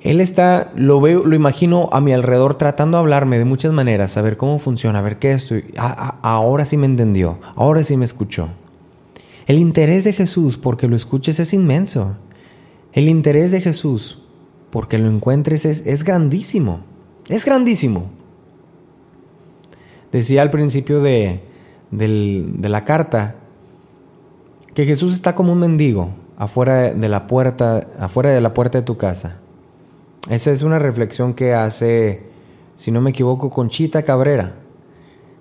Él 0.00 0.22
está, 0.22 0.72
lo 0.74 1.02
veo, 1.02 1.26
lo 1.26 1.36
imagino 1.36 1.90
a 1.92 2.00
mi 2.00 2.14
alrededor 2.14 2.54
tratando 2.54 2.96
de 2.96 3.02
hablarme 3.02 3.36
de 3.36 3.44
muchas 3.44 3.72
maneras, 3.72 4.16
a 4.16 4.22
ver 4.22 4.38
cómo 4.38 4.58
funciona, 4.58 5.00
a 5.00 5.02
ver 5.02 5.18
qué 5.18 5.32
estoy. 5.32 5.66
Ahora 5.76 6.64
sí 6.64 6.78
me 6.78 6.86
entendió, 6.86 7.40
ahora 7.56 7.84
sí 7.84 7.98
me 7.98 8.06
escuchó. 8.06 8.48
El 9.46 9.58
interés 9.58 10.04
de 10.04 10.12
Jesús 10.12 10.56
porque 10.56 10.88
lo 10.88 10.96
escuches 10.96 11.38
es 11.40 11.52
inmenso. 11.52 12.16
El 12.92 13.08
interés 13.08 13.50
de 13.50 13.60
Jesús 13.60 14.22
porque 14.70 14.98
lo 14.98 15.10
encuentres 15.10 15.64
es, 15.64 16.04
grandísimo. 16.04 16.80
Es 17.28 17.44
grandísimo. 17.44 18.10
Decía 20.10 20.42
al 20.42 20.50
principio 20.50 21.00
de, 21.00 21.42
de 21.90 22.68
la 22.68 22.84
carta 22.84 23.36
que 24.74 24.86
Jesús 24.86 25.14
está 25.14 25.34
como 25.34 25.52
un 25.52 25.60
mendigo 25.60 26.10
afuera 26.36 26.92
de 26.92 27.08
la 27.08 27.26
puerta, 27.26 27.86
afuera 27.98 28.30
de 28.30 28.40
la 28.40 28.54
puerta 28.54 28.78
de 28.78 28.84
tu 28.84 28.96
casa. 28.96 29.36
Esa 30.28 30.50
es 30.50 30.62
una 30.62 30.78
reflexión 30.78 31.34
que 31.34 31.54
hace, 31.54 32.22
si 32.76 32.90
no 32.90 33.00
me 33.00 33.10
equivoco, 33.10 33.50
Conchita 33.50 34.02
Cabrera. 34.02 34.54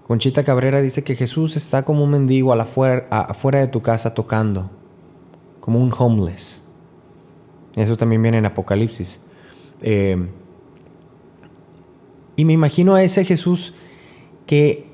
Conchita 0.08 0.44
Cabrera 0.44 0.82
dice 0.82 1.04
que 1.04 1.16
Jesús 1.16 1.56
está 1.56 1.86
como 1.86 2.04
un 2.04 2.12
mendigo 2.12 2.54
afuera 2.54 3.60
de 3.60 3.68
tu 3.68 3.82
casa 3.82 4.14
tocando, 4.14 4.70
como 5.60 5.80
un 5.80 5.94
homeless. 5.98 6.64
Eso 7.76 7.96
también 7.96 8.22
viene 8.22 8.38
en 8.38 8.46
Apocalipsis. 8.46 9.22
Eh, 9.82 10.28
y 12.36 12.46
me 12.46 12.54
imagino 12.54 12.96
a 12.96 13.04
ese 13.04 13.24
Jesús 13.26 13.74
que 14.46 14.90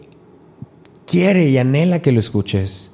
quiere 1.05 1.49
y 1.49 1.57
anhela 1.57 2.01
que 2.01 2.11
lo 2.11 2.19
escuches, 2.19 2.91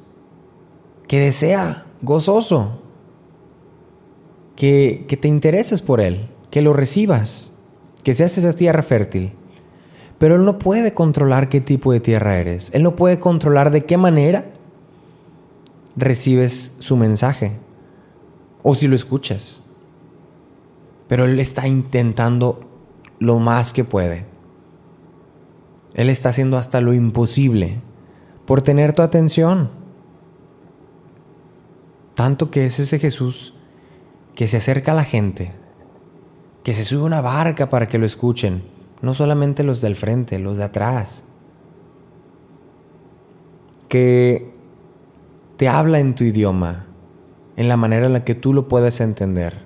que 1.07 1.19
desea 1.19 1.85
gozoso, 2.01 2.81
que, 4.55 5.05
que 5.07 5.17
te 5.17 5.27
intereses 5.27 5.81
por 5.81 5.99
Él, 5.99 6.29
que 6.49 6.61
lo 6.61 6.73
recibas, 6.73 7.51
que 8.03 8.15
seas 8.15 8.37
esa 8.37 8.55
tierra 8.55 8.83
fértil. 8.83 9.33
Pero 10.17 10.35
Él 10.35 10.45
no 10.45 10.59
puede 10.59 10.93
controlar 10.93 11.49
qué 11.49 11.61
tipo 11.61 11.91
de 11.91 11.99
tierra 11.99 12.37
eres. 12.37 12.69
Él 12.73 12.83
no 12.83 12.95
puede 12.95 13.19
controlar 13.19 13.71
de 13.71 13.85
qué 13.85 13.97
manera 13.97 14.45
recibes 15.95 16.75
su 16.79 16.95
mensaje 16.97 17.57
o 18.63 18.75
si 18.75 18.87
lo 18.87 18.95
escuchas. 18.95 19.61
Pero 21.07 21.25
Él 21.25 21.39
está 21.39 21.67
intentando 21.67 22.61
lo 23.19 23.39
más 23.39 23.73
que 23.73 23.83
puede. 23.83 24.25
Él 25.93 26.09
está 26.09 26.29
haciendo 26.29 26.57
hasta 26.57 26.81
lo 26.81 26.93
imposible 26.93 27.81
por 28.45 28.61
tener 28.61 28.93
tu 28.93 29.01
atención. 29.01 29.69
Tanto 32.13 32.51
que 32.51 32.65
es 32.65 32.79
ese 32.79 32.99
Jesús 32.99 33.53
que 34.35 34.47
se 34.47 34.57
acerca 34.57 34.91
a 34.91 34.95
la 34.95 35.03
gente, 35.03 35.53
que 36.63 36.73
se 36.73 36.83
sube 36.83 37.03
a 37.03 37.05
una 37.05 37.21
barca 37.21 37.69
para 37.69 37.87
que 37.87 37.97
lo 37.97 38.05
escuchen, 38.05 38.63
no 39.05 39.13
solamente 39.13 39.63
los 39.63 39.81
del 39.81 39.95
frente, 39.95 40.39
los 40.39 40.57
de 40.57 40.63
atrás, 40.63 41.23
que 43.87 44.51
te 45.57 45.69
habla 45.69 45.99
en 45.99 46.15
tu 46.15 46.23
idioma, 46.23 46.87
en 47.55 47.69
la 47.69 47.77
manera 47.77 48.07
en 48.07 48.13
la 48.13 48.23
que 48.23 48.33
tú 48.33 48.51
lo 48.51 48.67
puedes 48.67 48.99
entender, 49.01 49.59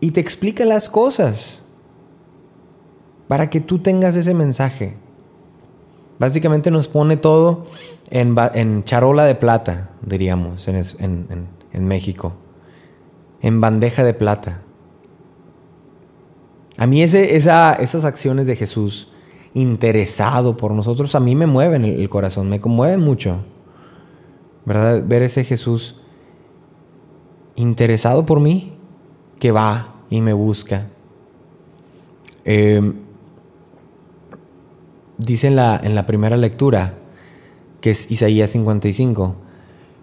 y 0.00 0.12
te 0.12 0.20
explica 0.20 0.64
las 0.64 0.88
cosas 0.88 1.66
para 3.28 3.50
que 3.50 3.60
tú 3.60 3.80
tengas 3.80 4.16
ese 4.16 4.32
mensaje. 4.32 4.96
Básicamente 6.18 6.70
nos 6.70 6.88
pone 6.88 7.18
todo 7.18 7.66
en, 8.08 8.84
charola 8.84 9.24
de 9.24 9.34
plata, 9.34 9.90
diríamos, 10.00 10.66
en 10.66 11.48
México. 11.74 12.36
En 13.42 13.60
bandeja 13.60 14.02
de 14.02 14.14
plata. 14.14 14.62
A 16.76 16.86
mí 16.86 17.02
ese, 17.02 17.36
esa, 17.36 17.74
esas 17.74 18.04
acciones 18.04 18.46
de 18.46 18.56
Jesús, 18.56 19.08
interesado 19.54 20.56
por 20.56 20.72
nosotros, 20.72 21.14
a 21.14 21.20
mí 21.20 21.34
me 21.34 21.46
mueven 21.46 21.84
el, 21.84 22.08
corazón, 22.08 22.48
me 22.48 22.60
conmueven 22.60 23.00
mucho. 23.00 23.38
¿Verdad? 24.64 25.02
Ver 25.06 25.22
ese 25.22 25.44
Jesús 25.44 26.00
interesado 27.54 28.26
por 28.26 28.40
mí, 28.40 28.76
que 29.38 29.52
va 29.52 29.94
y 30.10 30.20
me 30.20 30.32
busca. 30.32 30.88
Eh, 32.44 32.92
dice 35.18 35.46
en 35.46 35.56
la, 35.56 35.80
en 35.82 35.94
la 35.94 36.04
primera 36.04 36.36
lectura, 36.36 36.94
que 37.80 37.90
es 37.90 38.10
Isaías 38.10 38.50
55, 38.50 39.36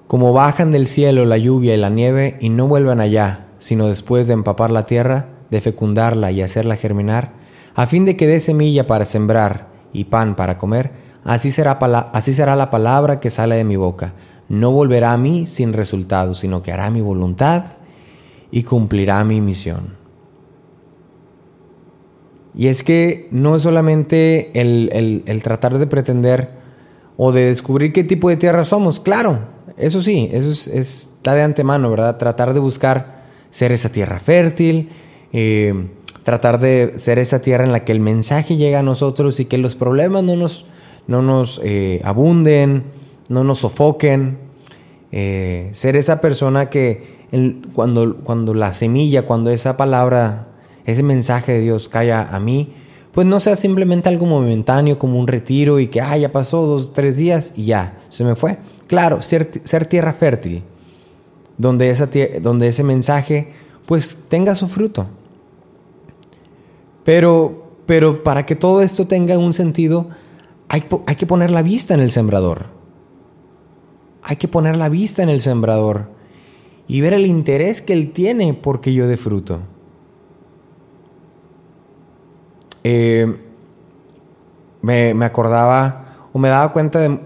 como 0.08 0.34
bajan 0.34 0.72
del 0.72 0.88
cielo 0.88 1.25
la 1.25 1.38
lluvia 1.38 1.74
y 1.74 1.77
la 1.77 1.89
nieve 1.89 2.38
y 2.39 2.50
no 2.50 2.68
vuelvan 2.68 3.00
allá, 3.00 3.48
sino 3.60 3.88
después 3.88 4.27
de 4.27 4.34
empapar 4.34 4.72
la 4.72 4.86
tierra, 4.86 5.32
de 5.53 5.62
fecundarla 5.62 6.31
y 6.31 6.41
hacerla 6.41 6.75
germinar, 6.75 7.31
a 7.75 7.86
fin 7.88 8.05
de 8.05 8.17
que 8.17 8.27
dé 8.27 8.39
semilla 8.39 8.88
para 8.88 9.05
sembrar 9.05 9.69
y 9.93 10.05
pan 10.05 10.36
para 10.36 10.57
comer, 10.57 10.91
así 11.24 11.51
será, 11.51 11.74
así 12.13 12.33
será 12.33 12.55
la 12.55 12.72
palabra 12.72 13.19
que 13.19 13.29
sale 13.29 13.55
de 13.55 13.63
mi 13.63 13.75
boca. 13.75 14.15
No 14.50 14.72
volverá 14.72 15.13
a 15.13 15.17
mí 15.17 15.45
sin 15.48 15.74
resultado, 15.74 16.33
sino 16.33 16.62
que 16.63 16.72
hará 16.72 16.89
mi 16.89 17.01
voluntad 17.01 17.63
y 18.51 18.63
cumplirá 18.63 19.24
mi 19.24 19.39
misión. 19.41 19.95
Y 22.55 22.67
es 22.67 22.83
que 22.83 23.27
no 23.31 23.55
es 23.55 23.62
solamente 23.63 24.51
el, 24.60 25.24
el- 25.25 25.41
tratar 25.43 25.77
de 25.77 25.88
pretender 25.88 26.50
o 27.17 27.31
de 27.31 27.45
descubrir 27.45 27.93
qué 27.93 28.03
tipo 28.03 28.29
de 28.29 28.38
tierra 28.38 28.65
somos, 28.65 29.00
claro, 29.00 29.39
eso 29.77 30.01
sí, 30.01 30.29
eso 30.31 30.50
es, 30.50 30.67
es- 30.67 31.13
está 31.17 31.33
de 31.36 31.43
antemano, 31.43 31.89
¿verdad? 31.89 32.17
Tratar 32.17 32.53
de 32.53 32.60
buscar 32.60 33.24
ser 33.50 33.72
esa 33.72 33.89
tierra 33.89 34.19
fértil, 34.19 34.89
eh, 35.33 35.87
tratar 36.23 36.59
de 36.59 36.93
ser 36.97 37.19
esa 37.19 37.41
tierra 37.41 37.65
en 37.65 37.71
la 37.71 37.83
que 37.83 37.91
el 37.91 37.99
mensaje 37.99 38.55
llega 38.55 38.79
a 38.79 38.83
nosotros 38.83 39.39
y 39.39 39.45
que 39.45 39.57
los 39.57 39.75
problemas 39.75 40.23
no 40.23 40.35
nos, 40.35 40.65
no 41.07 41.21
nos 41.21 41.59
eh, 41.63 42.01
abunden, 42.05 42.83
no 43.27 43.43
nos 43.43 43.59
sofoquen, 43.59 44.37
eh, 45.11 45.69
ser 45.73 45.95
esa 45.95 46.21
persona 46.21 46.69
que 46.69 47.23
cuando, 47.73 48.17
cuando 48.23 48.53
la 48.53 48.73
semilla, 48.73 49.25
cuando 49.25 49.49
esa 49.49 49.75
palabra, 49.75 50.49
ese 50.85 51.03
mensaje 51.03 51.53
de 51.53 51.59
Dios 51.61 51.89
caiga 51.89 52.33
a 52.33 52.39
mí, 52.39 52.73
pues 53.11 53.27
no 53.27 53.39
sea 53.39 53.55
simplemente 53.55 54.09
algo 54.09 54.25
momentáneo 54.25 54.97
como 54.97 55.19
un 55.19 55.27
retiro 55.27 55.79
y 55.79 55.87
que, 55.87 56.01
ah, 56.01 56.17
ya 56.17 56.31
pasó 56.31 56.65
dos, 56.65 56.93
tres 56.93 57.17
días 57.17 57.53
y 57.55 57.65
ya, 57.65 58.01
se 58.09 58.23
me 58.23 58.35
fue. 58.35 58.59
Claro, 58.87 59.21
ser, 59.21 59.49
ser 59.63 59.85
tierra 59.87 60.13
fértil, 60.13 60.63
donde, 61.57 61.89
esa 61.89 62.09
donde 62.41 62.67
ese 62.67 62.83
mensaje 62.83 63.51
pues 63.85 64.17
tenga 64.29 64.55
su 64.55 64.67
fruto. 64.67 65.07
Pero, 67.03 67.72
pero 67.86 68.24
para 68.24 68.45
que 68.45 68.55
todo 68.55 68.81
esto 68.81 69.07
tenga 69.07 69.38
un 69.38 69.53
sentido, 69.53 70.07
hay, 70.69 70.81
que 70.81 71.25
poner 71.27 71.51
la 71.51 71.62
vista 71.62 71.93
en 71.93 72.00
el 72.00 72.12
sembrador. 72.12 72.67
hay 74.24 74.38
que 74.38 74.48
poner 74.48 74.77
la 74.77 74.89
vista 74.89 75.22
en 75.22 75.29
el 75.29 75.41
sembrador 75.41 76.10
y 76.88 77.01
ver 77.01 77.13
el 77.13 77.25
interés 77.25 77.81
que 77.81 77.93
él 77.93 78.12
tiene 78.12 78.53
porque 78.53 78.93
yo 78.93 79.07
dé 79.07 79.17
fruto. 79.17 79.60
Eh, 82.83 83.38
me, 84.81 85.13
me 85.13 85.25
acordaba 85.25 86.27
o 86.33 86.39
me 86.39 86.50
daba 86.50 86.74
cuenta 86.74 87.00
de 87.00 87.19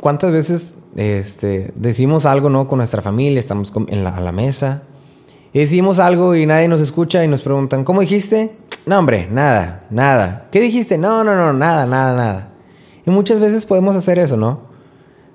cuántas 0.00 0.32
veces 0.32 0.76
este, 0.96 1.72
decimos 1.76 2.26
algo 2.26 2.50
¿no? 2.50 2.66
con 2.68 2.78
nuestra 2.78 3.02
familia, 3.02 3.40
estamos 3.40 3.72
en 3.88 4.04
la, 4.04 4.16
a 4.16 4.20
la 4.20 4.32
mesa, 4.32 4.82
decimos 5.52 5.98
algo 5.98 6.34
y 6.34 6.46
nadie 6.46 6.68
nos 6.68 6.80
escucha 6.80 7.24
y 7.24 7.28
nos 7.28 7.42
preguntan, 7.42 7.84
¿cómo 7.84 8.00
dijiste? 8.00 8.52
No, 8.86 8.98
hombre, 8.98 9.28
nada, 9.30 9.86
nada. 9.90 10.48
¿Qué 10.50 10.60
dijiste? 10.60 10.98
No, 10.98 11.22
no, 11.22 11.36
no, 11.36 11.52
nada, 11.52 11.86
nada, 11.86 12.16
nada. 12.16 12.48
Y 13.06 13.10
muchas 13.10 13.40
veces 13.40 13.64
podemos 13.64 13.94
hacer 13.96 14.18
eso, 14.18 14.36
¿no? 14.36 14.70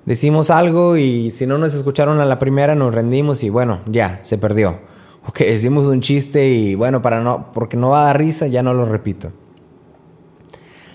Decimos 0.04 0.50
algo 0.50 0.96
y 0.96 1.30
si 1.30 1.46
no 1.46 1.58
nos 1.58 1.74
escucharon 1.74 2.20
a 2.20 2.24
la 2.24 2.38
primera 2.38 2.74
nos 2.74 2.94
rendimos 2.94 3.42
y 3.42 3.50
bueno, 3.50 3.80
ya, 3.86 4.20
se 4.22 4.38
perdió. 4.38 4.80
O 5.26 5.32
que 5.32 5.50
decimos 5.50 5.86
un 5.86 6.00
chiste 6.00 6.48
y 6.48 6.74
bueno, 6.76 7.02
para 7.02 7.20
no, 7.20 7.50
porque 7.52 7.76
no 7.76 7.90
va 7.90 8.02
a 8.02 8.04
dar 8.06 8.18
risa, 8.18 8.46
ya 8.46 8.62
no 8.62 8.72
lo 8.72 8.86
repito. 8.86 9.32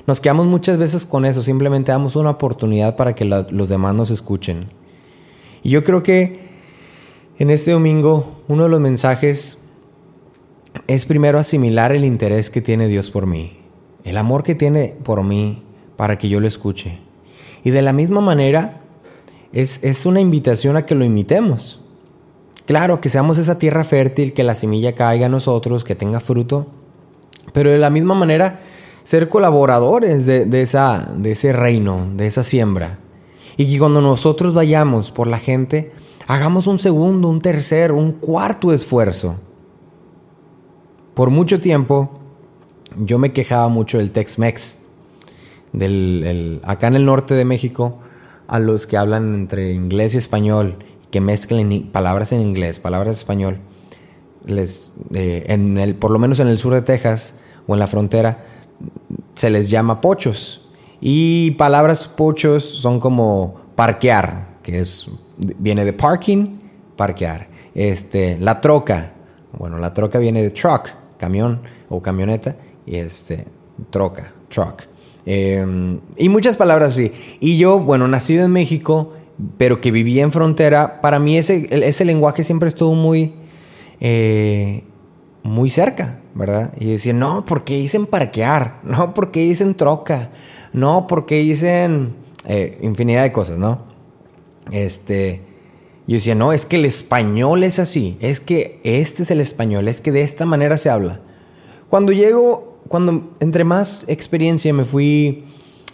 Nos 0.08 0.20
quedamos 0.20 0.48
muchas 0.48 0.77
veces 0.77 1.05
con 1.05 1.25
eso, 1.25 1.41
simplemente 1.41 1.91
damos 1.91 2.15
una 2.15 2.31
oportunidad 2.31 2.96
para 2.96 3.13
que 3.13 3.25
los 3.25 3.70
demás 3.70 3.93
nos 3.93 4.12
escuchen. 4.12 4.72
Y 5.62 5.70
yo 5.70 5.84
creo 5.84 6.03
que 6.03 6.50
en 7.38 7.50
este 7.50 7.72
domingo 7.72 8.43
uno 8.48 8.63
de 8.63 8.70
los 8.70 8.79
mensajes 8.79 9.61
es 10.88 11.06
primero 11.06 11.40
asimilar 11.40 11.92
el 11.92 12.06
interés 12.06 12.50
que 12.50 12.62
tiene 12.62 12.88
Dios 12.88 13.12
por 13.12 13.28
mí, 13.28 13.58
el 14.04 14.18
amor 14.18 14.44
que 14.44 14.56
tiene 14.56 14.96
por 15.04 15.24
mí 15.24 15.63
para 15.96 16.18
que 16.18 16.30
yo 16.30 16.40
lo 16.40 16.48
escuche. 16.48 17.00
Y 17.63 17.72
de 17.72 17.82
la 17.82 17.94
misma 17.94 18.22
manera 18.22 18.82
es, 19.54 19.84
es 19.84 20.06
una 20.06 20.20
invitación 20.20 20.78
a 20.78 20.86
que 20.86 20.96
lo 20.96 21.06
imitemos. 21.06 21.80
Claro, 22.66 23.01
que 23.01 23.10
seamos 23.10 23.38
esa 23.38 23.60
tierra 23.60 23.84
fértil, 23.84 24.34
que 24.34 24.44
la 24.44 24.56
semilla 24.56 24.96
caiga 24.96 25.25
a 25.25 25.30
nosotros, 25.30 25.84
que 25.84 25.96
tenga 25.96 26.20
fruto, 26.20 26.68
pero 27.54 27.72
de 27.72 27.78
la 27.78 27.90
misma 27.90 28.13
manera 28.13 28.62
ser 29.04 29.30
colaboradores 29.30 30.25
de, 30.25 30.46
de 30.46 30.62
esa, 30.62 31.12
de 31.18 31.32
ese 31.32 31.54
reino, 31.54 32.10
de 32.16 32.28
esa 32.28 32.44
siembra. 32.44 33.00
Y 33.58 33.70
que 33.70 33.80
cuando 33.80 34.01
nosotros 34.01 34.54
vayamos 34.54 35.12
por 35.12 35.28
la 35.28 35.38
gente, 35.38 35.92
hagamos 36.28 36.68
un 36.68 36.80
segundo, 36.80 37.28
un 37.28 37.42
tercer, 37.42 37.92
un 37.92 38.13
cuarto 38.13 38.72
esfuerzo. 38.72 39.36
Por 41.13 41.30
mucho 41.30 41.60
tiempo 41.60 42.10
yo 42.98 43.20
me 43.20 43.32
quejaba 43.34 43.68
mucho 43.70 43.98
del 43.98 44.12
Tex-Mex. 44.12 44.77
Del, 45.74 46.24
el- 46.25 46.62
acá 46.63 46.88
en 46.88 46.96
el 46.96 47.06
norte 47.06 47.34
de 47.34 47.46
México, 47.46 48.00
a 48.48 48.60
los 48.60 48.86
que 48.88 48.98
hablan 48.98 49.34
entre 49.34 49.72
inglés 49.72 50.13
y 50.13 50.18
español, 50.18 50.77
que 51.12 51.22
mezclen 51.22 51.89
palabras 51.91 52.32
en 52.34 52.41
inglés, 52.41 52.80
palabras 52.80 53.08
en 53.08 53.13
español, 53.20 53.58
les, 54.46 54.94
eh, 55.13 55.46
en 55.48 55.77
el, 55.77 55.96
por 55.96 56.12
lo 56.12 56.20
menos 56.20 56.39
en 56.39 56.48
el 56.48 56.58
sur 56.58 56.74
de 56.74 56.82
Texas 56.82 57.36
o 57.68 57.74
en 57.74 57.80
la 57.80 57.88
frontera, 57.88 58.44
se 59.36 59.50
les 59.50 59.70
llama 59.70 60.01
pochos. 60.01 60.70
Y 61.00 61.51
palabras 61.51 62.08
pochos 62.08 62.63
son 62.65 63.00
como 63.00 63.56
parquear, 63.75 64.58
que 64.63 64.80
es, 64.82 65.08
viene 65.38 65.86
de 65.86 65.94
parking, 65.94 66.60
parquear. 66.98 67.48
Este, 67.74 68.38
la 68.39 68.60
troca, 68.60 69.13
bueno, 69.58 69.77
la 69.77 69.94
troca 69.94 70.20
viene 70.20 70.44
de 70.44 70.50
truck, 70.50 70.89
camión 71.22 71.62
o 71.88 72.01
camioneta, 72.01 72.58
y 72.86 72.96
este, 72.98 73.46
troca, 73.92 74.34
truck. 74.50 74.84
Eh, 75.25 76.00
y 76.18 76.30
muchas 76.30 76.58
palabras 76.58 76.94
así. 76.94 77.12
Y 77.40 77.60
yo, 77.60 77.80
bueno, 77.80 78.08
nacido 78.08 78.44
en 78.44 78.51
México, 78.51 79.13
pero 79.58 79.80
que 79.80 79.92
vivía 79.92 80.24
en 80.24 80.32
frontera, 80.32 81.00
para 81.00 81.20
mí 81.20 81.38
ese, 81.38 81.70
ese 81.88 82.06
lenguaje 82.06 82.44
siempre 82.44 82.68
estuvo 82.68 82.96
muy, 82.96 83.36
eh, 84.00 84.84
muy 85.43 85.69
cerca, 85.69 86.19
¿verdad? 86.34 86.74
Y 86.80 86.88
decía, 86.88 87.13
no, 87.13 87.45
porque 87.45 87.78
dicen 87.78 88.08
parquear, 88.08 88.80
no, 88.84 89.13
porque 89.13 89.41
dicen 89.41 89.76
troca, 89.76 90.32
no, 90.74 91.06
porque 91.06 91.36
dicen 91.36 92.15
eh, 92.45 92.80
infinidad 92.82 93.22
de 93.22 93.32
cosas, 93.32 93.60
¿no? 93.60 93.86
Este, 94.72 95.41
yo 96.08 96.16
decía, 96.16 96.36
no, 96.36 96.52
es 96.52 96.66
que 96.66 96.76
el 96.78 96.86
español 96.86 97.64
es 97.64 97.80
así, 97.80 98.18
es 98.22 98.40
que 98.40 98.80
este 98.84 99.24
es 99.24 99.32
el 99.32 99.40
español, 99.40 99.88
es 99.88 100.02
que 100.02 100.12
de 100.12 100.22
esta 100.22 100.46
manera 100.46 100.78
se 100.78 100.90
habla. 100.90 101.22
Cuando 101.90 102.12
llego, 102.12 102.80
cuando 102.88 103.32
entre 103.40 103.64
más 103.64 104.06
experiencia 104.10 104.74
me 104.74 104.84
fui 104.86 105.46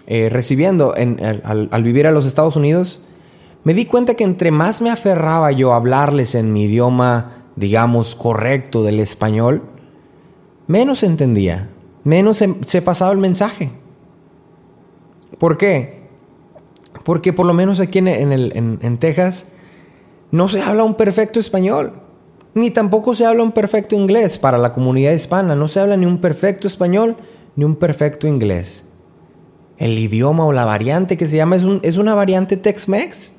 eh, 0.07 0.29
recibiendo 0.29 0.95
en- 0.95 1.19
al, 1.43 1.83
vivir 1.83 2.07
a 2.07 2.11
los 2.11 2.25
Estados 2.25 2.55
Unidos, 2.55 3.03
me 3.63 3.73
di 3.73 3.85
cuenta 3.85 4.13
que 4.13 4.23
entre 4.23 4.51
más 4.51 4.81
me 4.81 4.89
aferraba 4.89 5.51
yo 5.51 5.73
a 5.73 5.75
hablarles 5.75 6.33
en 6.35 6.53
mi 6.53 6.63
idioma, 6.63 7.43
digamos, 7.57 8.15
correcto 8.15 8.83
del 8.83 8.99
español, 9.01 9.63
menos 10.67 11.03
entendía, 11.03 11.69
menos 12.05 12.37
se, 12.37 12.81
pasaba 12.81 13.11
el 13.11 13.17
mensaje. 13.17 13.71
¿Por 15.37 15.57
qué? 15.57 16.07
Porque 17.03 17.33
por 17.33 17.45
lo 17.45 17.53
menos 17.53 17.79
aquí 17.81 17.99
en, 17.99 18.07
en- 18.07 18.79
en 18.81 18.97
Texas 18.97 19.51
no 20.31 20.47
se 20.47 20.61
habla 20.61 20.83
un 20.83 20.95
perfecto 20.95 21.39
español, 21.39 21.93
ni 22.53 22.71
tampoco 22.71 23.15
se 23.15 23.25
habla 23.25 23.43
un 23.43 23.51
perfecto 23.51 23.95
inglés 23.95 24.37
para 24.37 24.57
la 24.57 24.73
comunidad 24.73 25.11
hispana, 25.13 25.55
no 25.55 25.67
se 25.67 25.79
habla 25.79 25.95
ni 25.97 26.05
un 26.05 26.17
perfecto 26.19 26.67
español 26.67 27.15
ni 27.55 27.63
un 27.65 27.75
perfecto 27.75 28.27
inglés. 28.27 28.83
El 29.77 29.97
idioma 29.99 30.45
o 30.45 30.51
la 30.53 30.65
variante 30.65 31.17
que 31.17 31.27
se 31.27 31.37
llama 31.37 31.55
es, 31.55 31.63
un- 31.63 31.79
es 31.83 31.97
una 31.97 32.15
variante 32.15 32.57
Tex-Mex. 32.57 33.33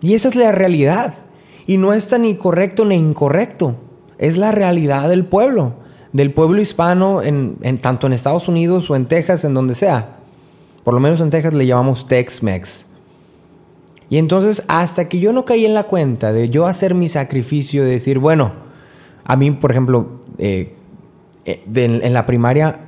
Y 0.00 0.14
esa 0.14 0.28
es 0.28 0.36
la 0.36 0.52
realidad. 0.52 1.14
Y 1.66 1.78
no 1.78 1.92
está 1.92 2.18
ni 2.18 2.36
correcto 2.36 2.84
ni 2.84 2.94
incorrecto. 2.94 3.74
Es 4.18 4.36
la 4.36 4.52
realidad 4.52 5.08
del 5.08 5.24
pueblo. 5.24 5.74
Del 6.12 6.32
pueblo 6.32 6.60
hispano, 6.62 7.22
en- 7.22 7.56
tanto 7.80 8.06
en 8.06 8.12
Estados 8.12 8.46
Unidos 8.46 8.88
o 8.90 8.94
en 8.96 9.06
Texas, 9.06 9.44
en 9.44 9.54
donde 9.54 9.74
sea. 9.74 10.16
Por 10.84 10.94
lo 10.94 11.00
menos 11.00 11.20
en 11.20 11.30
Texas 11.30 11.54
le 11.54 11.66
llamamos 11.66 12.06
Tex-Mex. 12.06 12.86
Y 14.10 14.18
entonces, 14.18 14.64
hasta 14.68 15.08
que 15.08 15.18
yo 15.20 15.32
no 15.32 15.44
caí 15.44 15.64
en 15.64 15.74
la 15.74 15.84
cuenta 15.84 16.32
de 16.32 16.50
yo 16.50 16.66
hacer 16.66 16.94
mi 16.94 17.08
sacrificio, 17.08 17.82
de 17.84 17.90
decir, 17.92 18.18
bueno, 18.18 18.52
a 19.24 19.36
mí, 19.36 19.50
por 19.52 19.70
ejemplo, 19.70 20.20
eh, 20.38 20.74
eh, 21.44 21.62
en 21.74 22.12
la 22.12 22.26
primaria, 22.26 22.80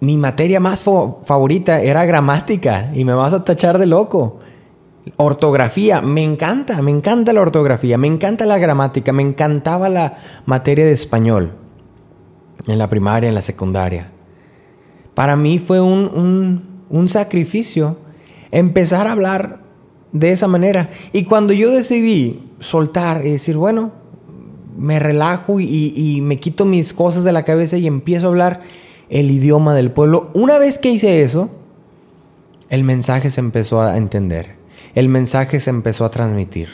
mi 0.00 0.16
materia 0.16 0.58
más 0.58 0.82
fa- 0.82 1.14
favorita 1.24 1.80
era 1.80 2.04
gramática 2.04 2.90
y 2.94 3.04
me 3.04 3.12
vas 3.14 3.32
a 3.32 3.44
tachar 3.44 3.78
de 3.78 3.86
loco. 3.86 4.40
Ortografía, 5.16 6.00
me 6.00 6.22
encanta, 6.22 6.80
me 6.82 6.90
encanta 6.90 7.32
la 7.32 7.40
ortografía, 7.40 7.98
me 7.98 8.06
encanta 8.08 8.46
la 8.46 8.58
gramática, 8.58 9.12
me 9.12 9.22
encantaba 9.22 9.88
la 9.88 10.16
materia 10.46 10.84
de 10.84 10.92
español 10.92 11.52
en 12.66 12.78
la 12.78 12.88
primaria, 12.88 13.28
en 13.28 13.34
la 13.34 13.42
secundaria. 13.42 14.10
Para 15.14 15.36
mí 15.36 15.58
fue 15.58 15.80
un- 15.80 16.84
un 16.88 17.08
sacrificio 17.08 17.96
empezar 18.50 19.06
a 19.06 19.12
hablar 19.12 19.61
de 20.12 20.30
esa 20.30 20.46
manera. 20.46 20.90
Y 21.12 21.24
cuando 21.24 21.52
yo 21.52 21.70
decidí 21.70 22.42
soltar 22.60 23.24
y 23.26 23.32
decir, 23.32 23.56
bueno, 23.56 23.92
me 24.76 24.98
relajo 24.98 25.60
y, 25.60 26.20
me 26.22 26.38
quito 26.38 26.64
mis 26.64 26.92
cosas 26.92 27.24
de 27.24 27.32
la 27.32 27.44
cabeza 27.44 27.76
y 27.76 27.86
empiezo 27.86 28.26
a 28.26 28.30
hablar 28.30 28.62
el 29.08 29.30
idioma 29.30 29.74
del 29.74 29.90
pueblo, 29.90 30.30
una 30.34 30.58
vez 30.58 30.78
que 30.78 30.90
hice 30.90 31.22
eso, 31.22 31.50
el 32.68 32.84
mensaje 32.84 33.30
se 33.30 33.40
empezó 33.40 33.80
a 33.80 33.96
entender. 33.96 34.56
El 34.94 35.08
mensaje 35.08 35.60
se 35.60 35.70
empezó 35.70 36.04
a 36.04 36.10
transmitir. 36.10 36.68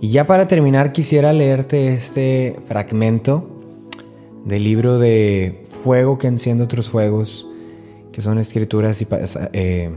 Y 0.00 0.08
ya 0.10 0.26
para 0.26 0.46
terminar 0.46 0.92
quisiera 0.92 1.32
leerte 1.32 1.92
este 1.92 2.56
fragmento 2.66 3.48
del 4.44 4.64
libro 4.64 4.98
de 4.98 5.64
Fuego 5.82 6.16
que 6.18 6.26
enciende 6.26 6.64
otros 6.64 6.88
fuegos, 6.88 7.46
que 8.12 8.22
son 8.22 8.38
escrituras 8.38 9.02
y 9.02 9.06
eh, 9.52 9.90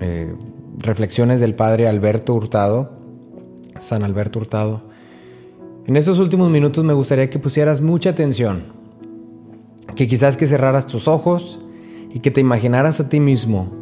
eh, 0.00 0.34
reflexiones 0.78 1.40
del 1.40 1.54
padre 1.54 1.88
Alberto 1.88 2.34
Hurtado, 2.34 2.92
San 3.80 4.02
Alberto 4.02 4.38
Hurtado. 4.38 4.82
En 5.86 5.96
esos 5.96 6.18
últimos 6.18 6.50
minutos 6.50 6.84
me 6.84 6.92
gustaría 6.92 7.30
que 7.30 7.38
pusieras 7.38 7.80
mucha 7.80 8.10
atención, 8.10 8.64
que 9.94 10.08
quizás 10.08 10.36
que 10.36 10.46
cerraras 10.46 10.86
tus 10.86 11.08
ojos 11.08 11.60
y 12.12 12.20
que 12.20 12.30
te 12.30 12.40
imaginaras 12.40 13.00
a 13.00 13.08
ti 13.08 13.20
mismo 13.20 13.72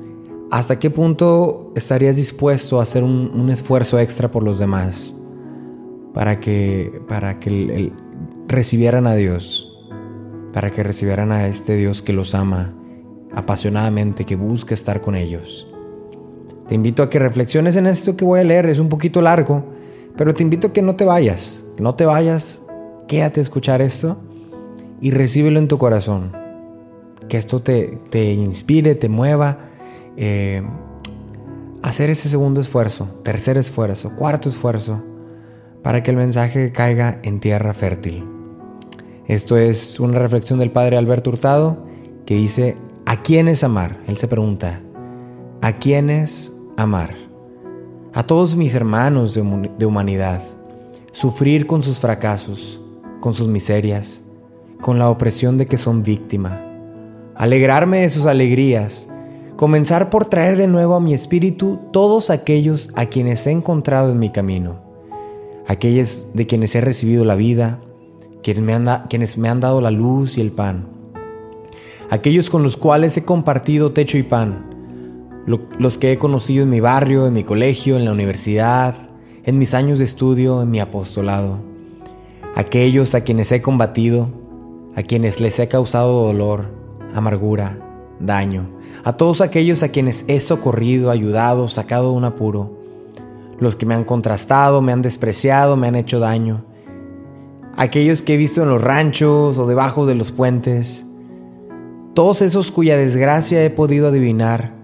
hasta 0.51 0.79
qué 0.79 0.91
punto 0.91 1.73
estarías 1.75 2.17
dispuesto 2.17 2.79
a 2.79 2.83
hacer 2.83 3.03
un, 3.03 3.51
esfuerzo 3.51 3.99
extra 3.99 4.29
por 4.29 4.43
los 4.43 4.59
demás 4.59 5.15
para 6.13 6.39
que, 6.39 7.03
para 7.09 7.41
que 7.41 7.93
recibieran 8.47 9.07
a 9.07 9.15
Dios, 9.15 9.77
para 10.53 10.71
que 10.71 10.83
recibieran 10.83 11.33
a 11.33 11.49
este 11.49 11.75
Dios 11.75 12.03
que 12.03 12.13
los 12.13 12.35
ama 12.35 12.73
apasionadamente, 13.35 14.25
que 14.25 14.37
busca 14.37 14.75
estar 14.75 15.01
con 15.01 15.17
ellos. 15.17 15.67
Te 16.69 16.75
invito 16.75 17.03
a 17.03 17.11
que 17.11 17.19
reflexiones 17.19 17.77
en 17.77 17.87
esto 17.87 18.17
que 18.17 18.25
voy 18.25 18.41
a 18.41 18.45
leer, 18.45 18.67
es 18.67 18.79
un 18.79 18.89
poquito 18.89 19.21
largo, 19.21 19.65
pero 20.17 20.35
te 20.35 20.43
invito 20.43 20.69
a 20.69 20.73
que 20.73 20.83
no 20.83 20.97
te 20.97 21.05
vayas, 21.05 21.65
que 21.77 21.83
no 21.83 21.95
te 21.95 22.07
vayas, 22.07 22.63
quédate 23.07 23.41
a 23.41 23.43
escuchar 23.43 23.83
esto 23.83 24.17
y 25.01 25.11
recíbelo 25.11 25.59
en 25.59 25.69
tu 25.69 25.77
corazón. 25.77 26.33
Que 27.29 27.37
esto 27.37 27.61
te, 27.61 27.99
te 28.11 28.33
inspire, 28.33 28.95
te 28.95 29.09
mueva 29.09 29.59
eh, 30.17 30.63
hacer 31.83 32.09
ese 32.09 32.29
segundo 32.29 32.61
esfuerzo, 32.61 33.09
tercer 33.23 33.59
esfuerzo, 33.59 34.17
cuarto 34.17 34.49
esfuerzo, 34.49 35.03
para 35.83 36.03
que 36.03 36.11
el 36.11 36.17
mensaje 36.17 36.73
caiga 36.73 37.19
en 37.23 37.41
tierra 37.41 37.75
fértil. 37.75 38.25
Esto 39.27 39.59
es 39.59 40.01
una 40.01 40.19
reflexión 40.19 40.59
del 40.59 40.71
padre 40.71 40.97
Alberto 40.97 41.31
Hurtado 41.31 41.85
que 42.25 42.35
dice, 42.35 42.77
¿a 43.05 43.23
quiénes 43.23 43.65
amar? 43.65 43.99
Él 44.07 44.17
se 44.17 44.29
pregunta, 44.29 44.81
¿a 45.61 45.73
quiénes 45.75 46.54
amar? 46.77 47.15
A 48.13 48.25
todos 48.25 48.57
mis 48.57 48.75
hermanos 48.75 49.35
de 49.35 49.87
humanidad, 49.87 50.43
sufrir 51.13 51.67
con 51.67 51.83
sus 51.83 51.99
fracasos, 51.99 52.81
con 53.21 53.35
sus 53.35 53.49
miserias, 53.49 54.23
con 54.81 54.99
la 54.99 55.11
opresión 55.11 55.59
de 55.59 55.67
que 55.67 55.79
son 55.79 56.03
víctima, 56.03 56.63
alegrarme 57.35 58.03
de 58.03 58.11
sus 58.11 58.27
alegrías, 58.27 59.09
comenzar 59.57 60.11
por 60.11 60.27
traer 60.27 60.57
de 60.57 60.67
nuevo 60.67 60.95
a 60.95 61.01
mi 61.01 61.15
espíritu 61.15 61.79
todos 61.93 62.31
aquellos 62.31 62.91
a 62.97 63.07
quienes 63.07 63.47
he 63.47 63.51
encontrado 63.51 64.13
en 64.13 64.19
mi 64.19 64.31
camino, 64.31 64.83
aquellos 65.67 66.35
de 66.35 66.47
quienes 66.47 66.75
he 66.75 66.81
recibido 66.81 67.25
la 67.25 67.35
vida, 67.35 67.81
quienes 68.43 68.63
me 68.63 68.75
han, 68.75 69.07
quienes 69.09 69.39
me 69.39 69.49
han 69.49 69.61
dado 69.61 69.81
la 69.81 69.91
luz 69.91 70.37
y 70.37 70.41
el 70.41 70.53
pan, 70.53 70.89
aquellos 72.11 72.51
con 72.51 72.63
los 72.63 72.77
cuales 72.77 73.17
he 73.17 73.25
compartido 73.25 73.93
techo 73.93 74.19
y 74.19 74.23
pan, 74.23 74.74
los 75.47 75.99
que 75.99 76.13
he 76.13 76.19
conocido 76.19 76.63
en 76.63 76.71
mi 76.71 76.81
barrio, 76.81 77.27
en 77.27 77.35
mi 77.35 77.45
colegio, 77.45 77.97
en 77.97 78.05
la 78.05 78.13
universidad, 78.13 78.95
en 79.45 79.59
mis 79.59 79.75
años 79.75 79.99
de 79.99 80.07
estudio, 80.07 80.63
en 80.63 80.71
mi 80.71 80.81
apostolado, 80.81 81.61
aquellos 82.55 83.15
a 83.15 83.23
quienes 83.23 83.53
he 83.53 83.61
combatido, 83.61 84.29
a 84.95 85.03
quienes 85.03 85.41
les 85.41 85.59
he 85.59 85.69
causado 85.69 86.25
dolor, 86.25 86.71
amargura, 87.15 87.79
daño, 88.21 88.71
a 89.05 89.15
todos 89.15 89.43
aquellos 89.43 89.83
a 89.83 89.91
quienes 89.91 90.25
he 90.29 90.41
socorrido, 90.41 91.11
ayudado, 91.11 91.69
sacado 91.69 92.11
de 92.11 92.17
un 92.17 92.25
apuro, 92.25 92.79
los 93.59 93.77
que 93.77 93.87
me 93.87 93.95
han 93.95 94.05
contrastado, 94.05 94.81
me 94.81 94.93
han 94.93 95.03
despreciado, 95.03 95.77
me 95.77 95.89
han 95.89 95.97
hecho 95.97 96.21
daño, 96.21 96.65
aquellos 97.77 98.23
que 98.23 98.35
he 98.35 98.39
visto 98.39 98.63
en 98.63 98.71
los 98.71 98.83
ranchos 98.83 99.59
o 99.59 99.67
debajo 99.67 100.07
de 100.07 100.15
los 100.15 100.33
puentes, 100.33 101.05
todos 102.15 102.41
esos 102.41 102.71
cuya 102.71 102.97
desgracia 102.97 103.63
he 103.63 103.71
podido 103.71 104.09
adivinar, 104.09 104.84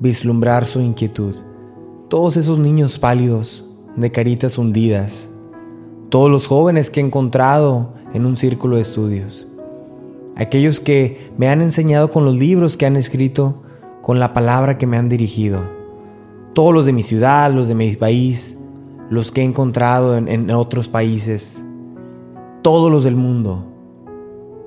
vislumbrar 0.00 0.66
su 0.66 0.80
inquietud, 0.80 1.36
todos 2.08 2.36
esos 2.36 2.58
niños 2.58 2.98
pálidos, 2.98 3.64
de 3.96 4.10
caritas 4.10 4.56
hundidas, 4.56 5.28
todos 6.08 6.30
los 6.30 6.46
jóvenes 6.46 6.90
que 6.90 7.00
he 7.00 7.04
encontrado 7.04 7.94
en 8.12 8.24
un 8.24 8.36
círculo 8.36 8.76
de 8.76 8.82
estudios, 8.82 9.46
aquellos 10.36 10.80
que 10.80 11.30
me 11.36 11.48
han 11.48 11.60
enseñado 11.60 12.10
con 12.10 12.24
los 12.24 12.36
libros 12.36 12.76
que 12.76 12.86
han 12.86 12.96
escrito, 12.96 13.62
con 14.02 14.18
la 14.18 14.32
palabra 14.32 14.78
que 14.78 14.86
me 14.86 14.96
han 14.96 15.08
dirigido, 15.08 15.62
todos 16.54 16.74
los 16.74 16.86
de 16.86 16.92
mi 16.92 17.02
ciudad, 17.02 17.52
los 17.52 17.68
de 17.68 17.74
mi 17.74 17.94
país, 17.94 18.58
los 19.10 19.30
que 19.32 19.42
he 19.42 19.44
encontrado 19.44 20.16
en, 20.16 20.50
otros 20.50 20.88
países, 20.88 21.64
todos 22.62 22.90
los 22.90 23.04
del 23.04 23.16
mundo, 23.16 23.66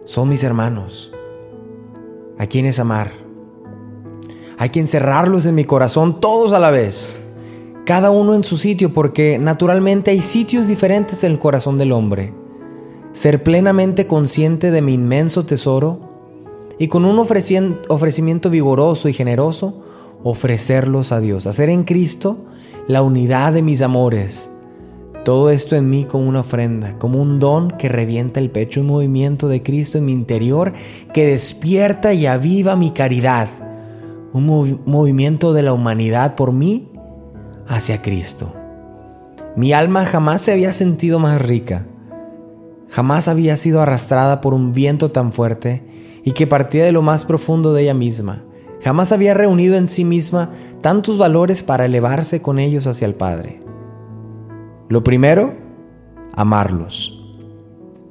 son 0.06 0.30
mis 0.30 0.44
hermanos, 0.44 1.12
a 2.38 2.46
quienes 2.46 2.80
amar, 2.80 3.23
hay 4.58 4.70
que 4.70 4.80
encerrarlos 4.80 5.46
en 5.46 5.56
mi 5.56 5.66
corazón 5.66 6.20
todos 6.20 6.54
a 6.54 6.60
la 6.60 6.72
vez 6.72 7.20
cada 7.86 8.12
uno 8.12 8.34
en 8.34 8.44
su 8.44 8.58
sitio, 8.58 8.94
porque 8.94 9.38
naturalmente 9.38 10.12
hay 10.12 10.22
sitios 10.22 10.68
diferentes 10.68 11.24
en 11.24 11.34
el 11.34 11.40
corazón 11.40 11.78
del 11.78 11.92
hombre. 11.92 12.34
Ser 13.12 13.44
plenamente 13.44 14.08
consciente 14.08 14.72
de 14.72 14.82
mi 14.82 14.94
inmenso 14.94 15.46
tesoro 15.46 16.00
y 16.80 16.88
con 16.88 17.06
un 17.06 17.20
ofrecimiento 17.20 18.50
vigoroso 18.50 19.10
y 19.10 19.14
generoso, 19.14 19.84
ofrecerlos 20.24 21.12
a 21.12 21.20
Dios. 21.20 21.46
Hacer 21.46 21.70
en 21.70 21.84
Cristo 21.84 22.38
la 22.88 23.02
unidad 23.02 23.54
de 23.54 23.62
mis 23.62 23.82
amores. 23.82 24.50
Todo 25.26 25.50
esto 25.50 25.76
en 25.76 25.90
mí 25.90 26.06
como 26.06 26.28
una 26.28 26.42
ofrenda, 26.42 26.98
como 27.00 27.22
un 27.22 27.40
don 27.40 27.72
que 27.72 27.88
revienta 27.88 28.40
el 28.40 28.50
pecho, 28.50 28.82
un 28.82 28.88
movimiento 28.88 29.48
de 29.48 29.64
Cristo 29.64 29.98
en 29.98 30.06
mi 30.06 30.12
interior 30.12 30.74
que 31.14 31.28
despierta 31.28 32.14
y 32.14 32.26
aviva 32.26 32.76
mi 32.76 32.92
caridad. 32.92 33.48
Un 34.34 34.82
movimiento 34.86 35.54
de 35.54 35.62
la 35.62 35.74
humanidad 35.74 36.36
por 36.36 36.52
mí 36.52 36.92
hacia 37.68 38.02
Cristo. 38.02 38.52
Mi 39.56 39.74
alma 39.74 40.06
jamás 40.06 40.42
se 40.42 40.52
había 40.52 40.74
sentido 40.74 41.20
más 41.20 41.40
rica, 41.40 41.86
jamás 42.90 43.28
había 43.28 43.56
sido 43.58 43.82
arrastrada 43.82 44.42
por 44.42 44.56
un 44.56 44.74
viento 44.74 45.12
tan 45.12 45.32
fuerte 45.32 45.84
y 46.24 46.32
que 46.32 46.48
partía 46.48 46.86
de 46.86 46.92
lo 46.92 47.04
más 47.04 47.26
profundo 47.26 47.74
de 47.74 47.84
ella 47.84 47.94
misma, 47.94 48.44
jamás 48.82 49.12
había 49.12 49.34
reunido 49.34 49.76
en 49.76 49.88
sí 49.88 50.06
misma 50.06 50.50
tantos 50.82 51.18
valores 51.18 51.62
para 51.62 51.86
elevarse 51.86 52.42
con 52.42 52.58
ellos 52.58 52.88
hacia 52.88 53.06
el 53.06 53.14
Padre. 53.14 53.60
Lo 54.90 55.04
primero, 55.04 55.54
amarlos. 56.36 57.20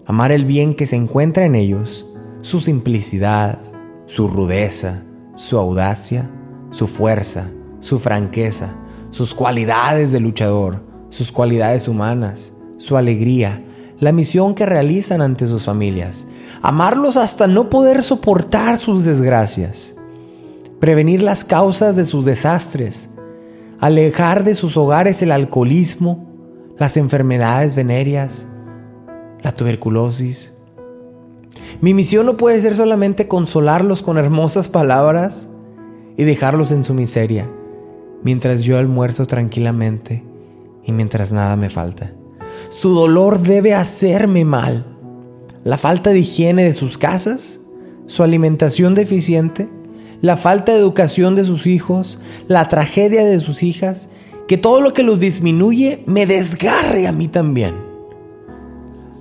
Amar 0.06 0.32
el 0.32 0.44
bien 0.44 0.74
que 0.74 0.86
se 0.86 0.96
encuentra 0.96 1.46
en 1.46 1.54
ellos, 1.54 2.06
su 2.42 2.60
simplicidad, 2.60 3.60
su 4.06 4.28
rudeza, 4.28 5.02
su 5.42 5.58
audacia, 5.58 6.30
su 6.70 6.86
fuerza, 6.86 7.48
su 7.80 7.98
franqueza, 7.98 8.76
sus 9.10 9.34
cualidades 9.34 10.12
de 10.12 10.20
luchador, 10.20 10.84
sus 11.10 11.32
cualidades 11.32 11.88
humanas, 11.88 12.52
su 12.76 12.96
alegría, 12.96 13.60
la 13.98 14.12
misión 14.12 14.54
que 14.54 14.66
realizan 14.66 15.20
ante 15.20 15.48
sus 15.48 15.64
familias, 15.64 16.28
amarlos 16.62 17.16
hasta 17.16 17.48
no 17.48 17.70
poder 17.70 18.04
soportar 18.04 18.78
sus 18.78 19.04
desgracias, 19.04 19.96
prevenir 20.78 21.24
las 21.24 21.42
causas 21.42 21.96
de 21.96 22.04
sus 22.04 22.24
desastres, 22.24 23.08
alejar 23.80 24.44
de 24.44 24.54
sus 24.54 24.76
hogares 24.76 25.22
el 25.22 25.32
alcoholismo, 25.32 26.24
las 26.78 26.96
enfermedades 26.96 27.74
venéreas, 27.74 28.46
la 29.42 29.50
tuberculosis. 29.50 30.51
Mi 31.80 31.94
misión 31.94 32.26
no 32.26 32.36
puede 32.36 32.60
ser 32.60 32.76
solamente 32.76 33.28
consolarlos 33.28 34.02
con 34.02 34.18
hermosas 34.18 34.68
palabras 34.68 35.48
y 36.16 36.24
dejarlos 36.24 36.72
en 36.72 36.84
su 36.84 36.94
miseria 36.94 37.48
mientras 38.22 38.62
yo 38.62 38.78
almuerzo 38.78 39.26
tranquilamente 39.26 40.22
y 40.84 40.92
mientras 40.92 41.32
nada 41.32 41.56
me 41.56 41.70
falta. 41.70 42.12
Su 42.68 42.94
dolor 42.94 43.40
debe 43.40 43.74
hacerme 43.74 44.44
mal. 44.44 44.86
La 45.64 45.78
falta 45.78 46.10
de 46.10 46.20
higiene 46.20 46.64
de 46.64 46.74
sus 46.74 46.98
casas, 46.98 47.60
su 48.06 48.22
alimentación 48.22 48.94
deficiente, 48.94 49.68
la 50.20 50.36
falta 50.36 50.72
de 50.72 50.78
educación 50.78 51.34
de 51.34 51.44
sus 51.44 51.66
hijos, 51.66 52.18
la 52.48 52.68
tragedia 52.68 53.24
de 53.24 53.40
sus 53.40 53.62
hijas, 53.62 54.08
que 54.48 54.56
todo 54.56 54.80
lo 54.80 54.92
que 54.92 55.02
los 55.02 55.18
disminuye 55.18 56.02
me 56.06 56.26
desgarre 56.26 57.06
a 57.06 57.12
mí 57.12 57.28
también. 57.28 57.74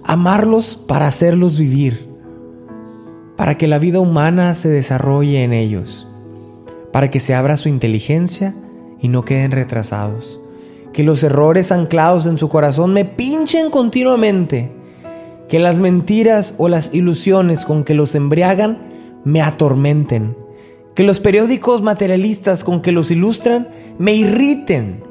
Amarlos 0.03 0.75
para 0.75 1.07
hacerlos 1.07 1.59
vivir, 1.59 2.10
para 3.41 3.57
que 3.57 3.67
la 3.67 3.79
vida 3.79 3.99
humana 3.99 4.53
se 4.53 4.69
desarrolle 4.69 5.43
en 5.43 5.51
ellos, 5.51 6.07
para 6.91 7.09
que 7.09 7.19
se 7.19 7.33
abra 7.33 7.57
su 7.57 7.69
inteligencia 7.69 8.53
y 8.99 9.07
no 9.07 9.25
queden 9.25 9.49
retrasados. 9.49 10.39
Que 10.93 11.01
los 11.01 11.23
errores 11.23 11.71
anclados 11.71 12.27
en 12.27 12.37
su 12.37 12.49
corazón 12.49 12.93
me 12.93 13.03
pinchen 13.03 13.71
continuamente. 13.71 14.71
Que 15.49 15.57
las 15.57 15.79
mentiras 15.79 16.53
o 16.59 16.67
las 16.67 16.93
ilusiones 16.93 17.65
con 17.65 17.83
que 17.83 17.95
los 17.95 18.13
embriagan 18.13 18.77
me 19.25 19.41
atormenten. 19.41 20.37
Que 20.93 21.01
los 21.01 21.19
periódicos 21.19 21.81
materialistas 21.81 22.63
con 22.63 22.83
que 22.83 22.91
los 22.91 23.09
ilustran 23.09 23.69
me 23.97 24.13
irriten. 24.13 25.03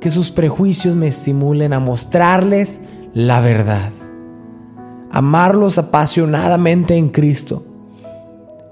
Que 0.00 0.10
sus 0.10 0.32
prejuicios 0.32 0.96
me 0.96 1.06
estimulen 1.06 1.72
a 1.72 1.78
mostrarles 1.78 2.80
la 3.14 3.40
verdad. 3.40 3.92
Amarlos 5.12 5.78
apasionadamente 5.78 6.96
en 6.96 7.10
Cristo 7.10 7.64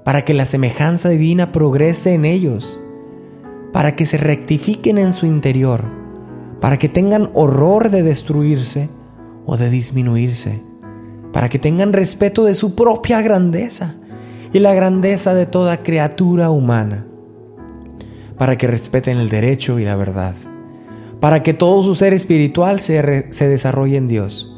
para 0.05 0.25
que 0.25 0.35
la 0.35 0.47
semejanza 0.47 1.09
divina 1.09 1.53
progrese 1.53 2.15
en 2.15 2.25
ellos 2.25 2.81
para 3.73 3.97
que 3.97 4.07
se 4.07 4.17
rectifiquen 4.17 4.99
en 4.99 5.13
su 5.13 5.27
interior, 5.27 5.85
para 6.61 6.79
que 6.79 6.89
tengan 6.89 7.31
horror 7.35 7.91
de 7.91 8.03
destruirse 8.03 8.89
o 9.47 9.57
de 9.57 9.71
disminuirse, 9.71 10.61
para 11.33 11.49
que 11.49 11.59
tengan 11.59 11.93
respeto 11.93 12.45
de 12.45 12.55
su 12.55 12.75
propia 12.75 13.23
grandeza 13.23 13.95
y 14.53 14.59
la 14.59 14.75
grandeza 14.75 15.35
de 15.35 15.47
toda 15.47 15.83
criatura 15.83 16.51
humana, 16.51 17.07
para 18.37 18.57
que 18.57 18.67
respeten 18.67 19.19
el 19.19 19.29
derecho 19.29 19.79
y 19.79 19.85
la 19.85 19.97
verdad, 19.97 20.35
para 21.21 21.43
que 21.43 21.55
todo 21.55 21.83
su 21.83 21.95
ser 21.95 22.15
espiritual 22.15 22.81
se, 22.81 23.33
se 23.33 23.49
desarrolle 23.49 23.97
en 23.97 24.09
Dios, 24.09 24.50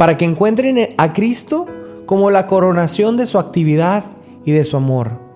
para 0.00 0.16
que 0.16 0.24
encuentren 0.24 0.94
a 0.96 1.12
Cristo 1.12 1.66
como 2.06 2.30
la 2.30 2.46
coronación 2.46 3.18
de 3.18 3.26
su 3.26 3.38
actividad 3.38 4.02
y 4.46 4.52
de 4.52 4.64
su 4.64 4.78
amor 4.78 5.30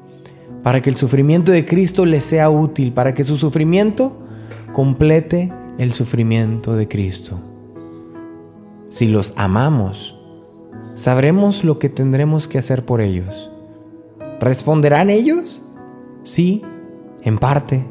para 0.65 0.81
que 0.81 0.89
el 0.89 0.97
sufrimiento 0.97 1.53
de 1.53 1.67
Cristo 1.67 2.07
les 2.07 2.25
sea 2.25 2.49
útil, 2.49 2.93
para 2.93 3.15
que 3.15 3.23
su 3.23 3.37
sufrimiento 3.37 4.17
complete 4.73 5.53
el 5.77 5.93
sufrimiento 5.93 6.75
de 6.75 6.89
Cristo. 6.89 7.39
Si 8.89 9.07
los 9.07 9.35
amamos, 9.37 10.19
sabremos 10.95 11.65
lo 11.65 11.79
que 11.79 11.91
tendremos 11.91 12.49
que 12.49 12.57
hacer 12.57 12.87
por 12.87 13.03
ellos. 13.03 13.51
¿Responderán 14.41 15.11
ellos? 15.11 15.63
Sí, 16.23 16.63
en 17.21 17.37
parte. 17.37 17.85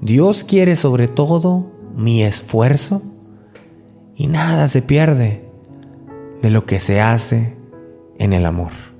Dios 0.00 0.44
quiere 0.44 0.74
sobre 0.74 1.06
todo 1.06 1.66
mi 1.94 2.22
esfuerzo 2.22 3.02
y 4.16 4.26
nada 4.26 4.68
se 4.68 4.80
pierde 4.80 5.41
de 6.42 6.50
lo 6.50 6.66
que 6.66 6.80
se 6.80 7.00
hace 7.00 7.56
en 8.18 8.32
el 8.32 8.44
amor. 8.44 8.91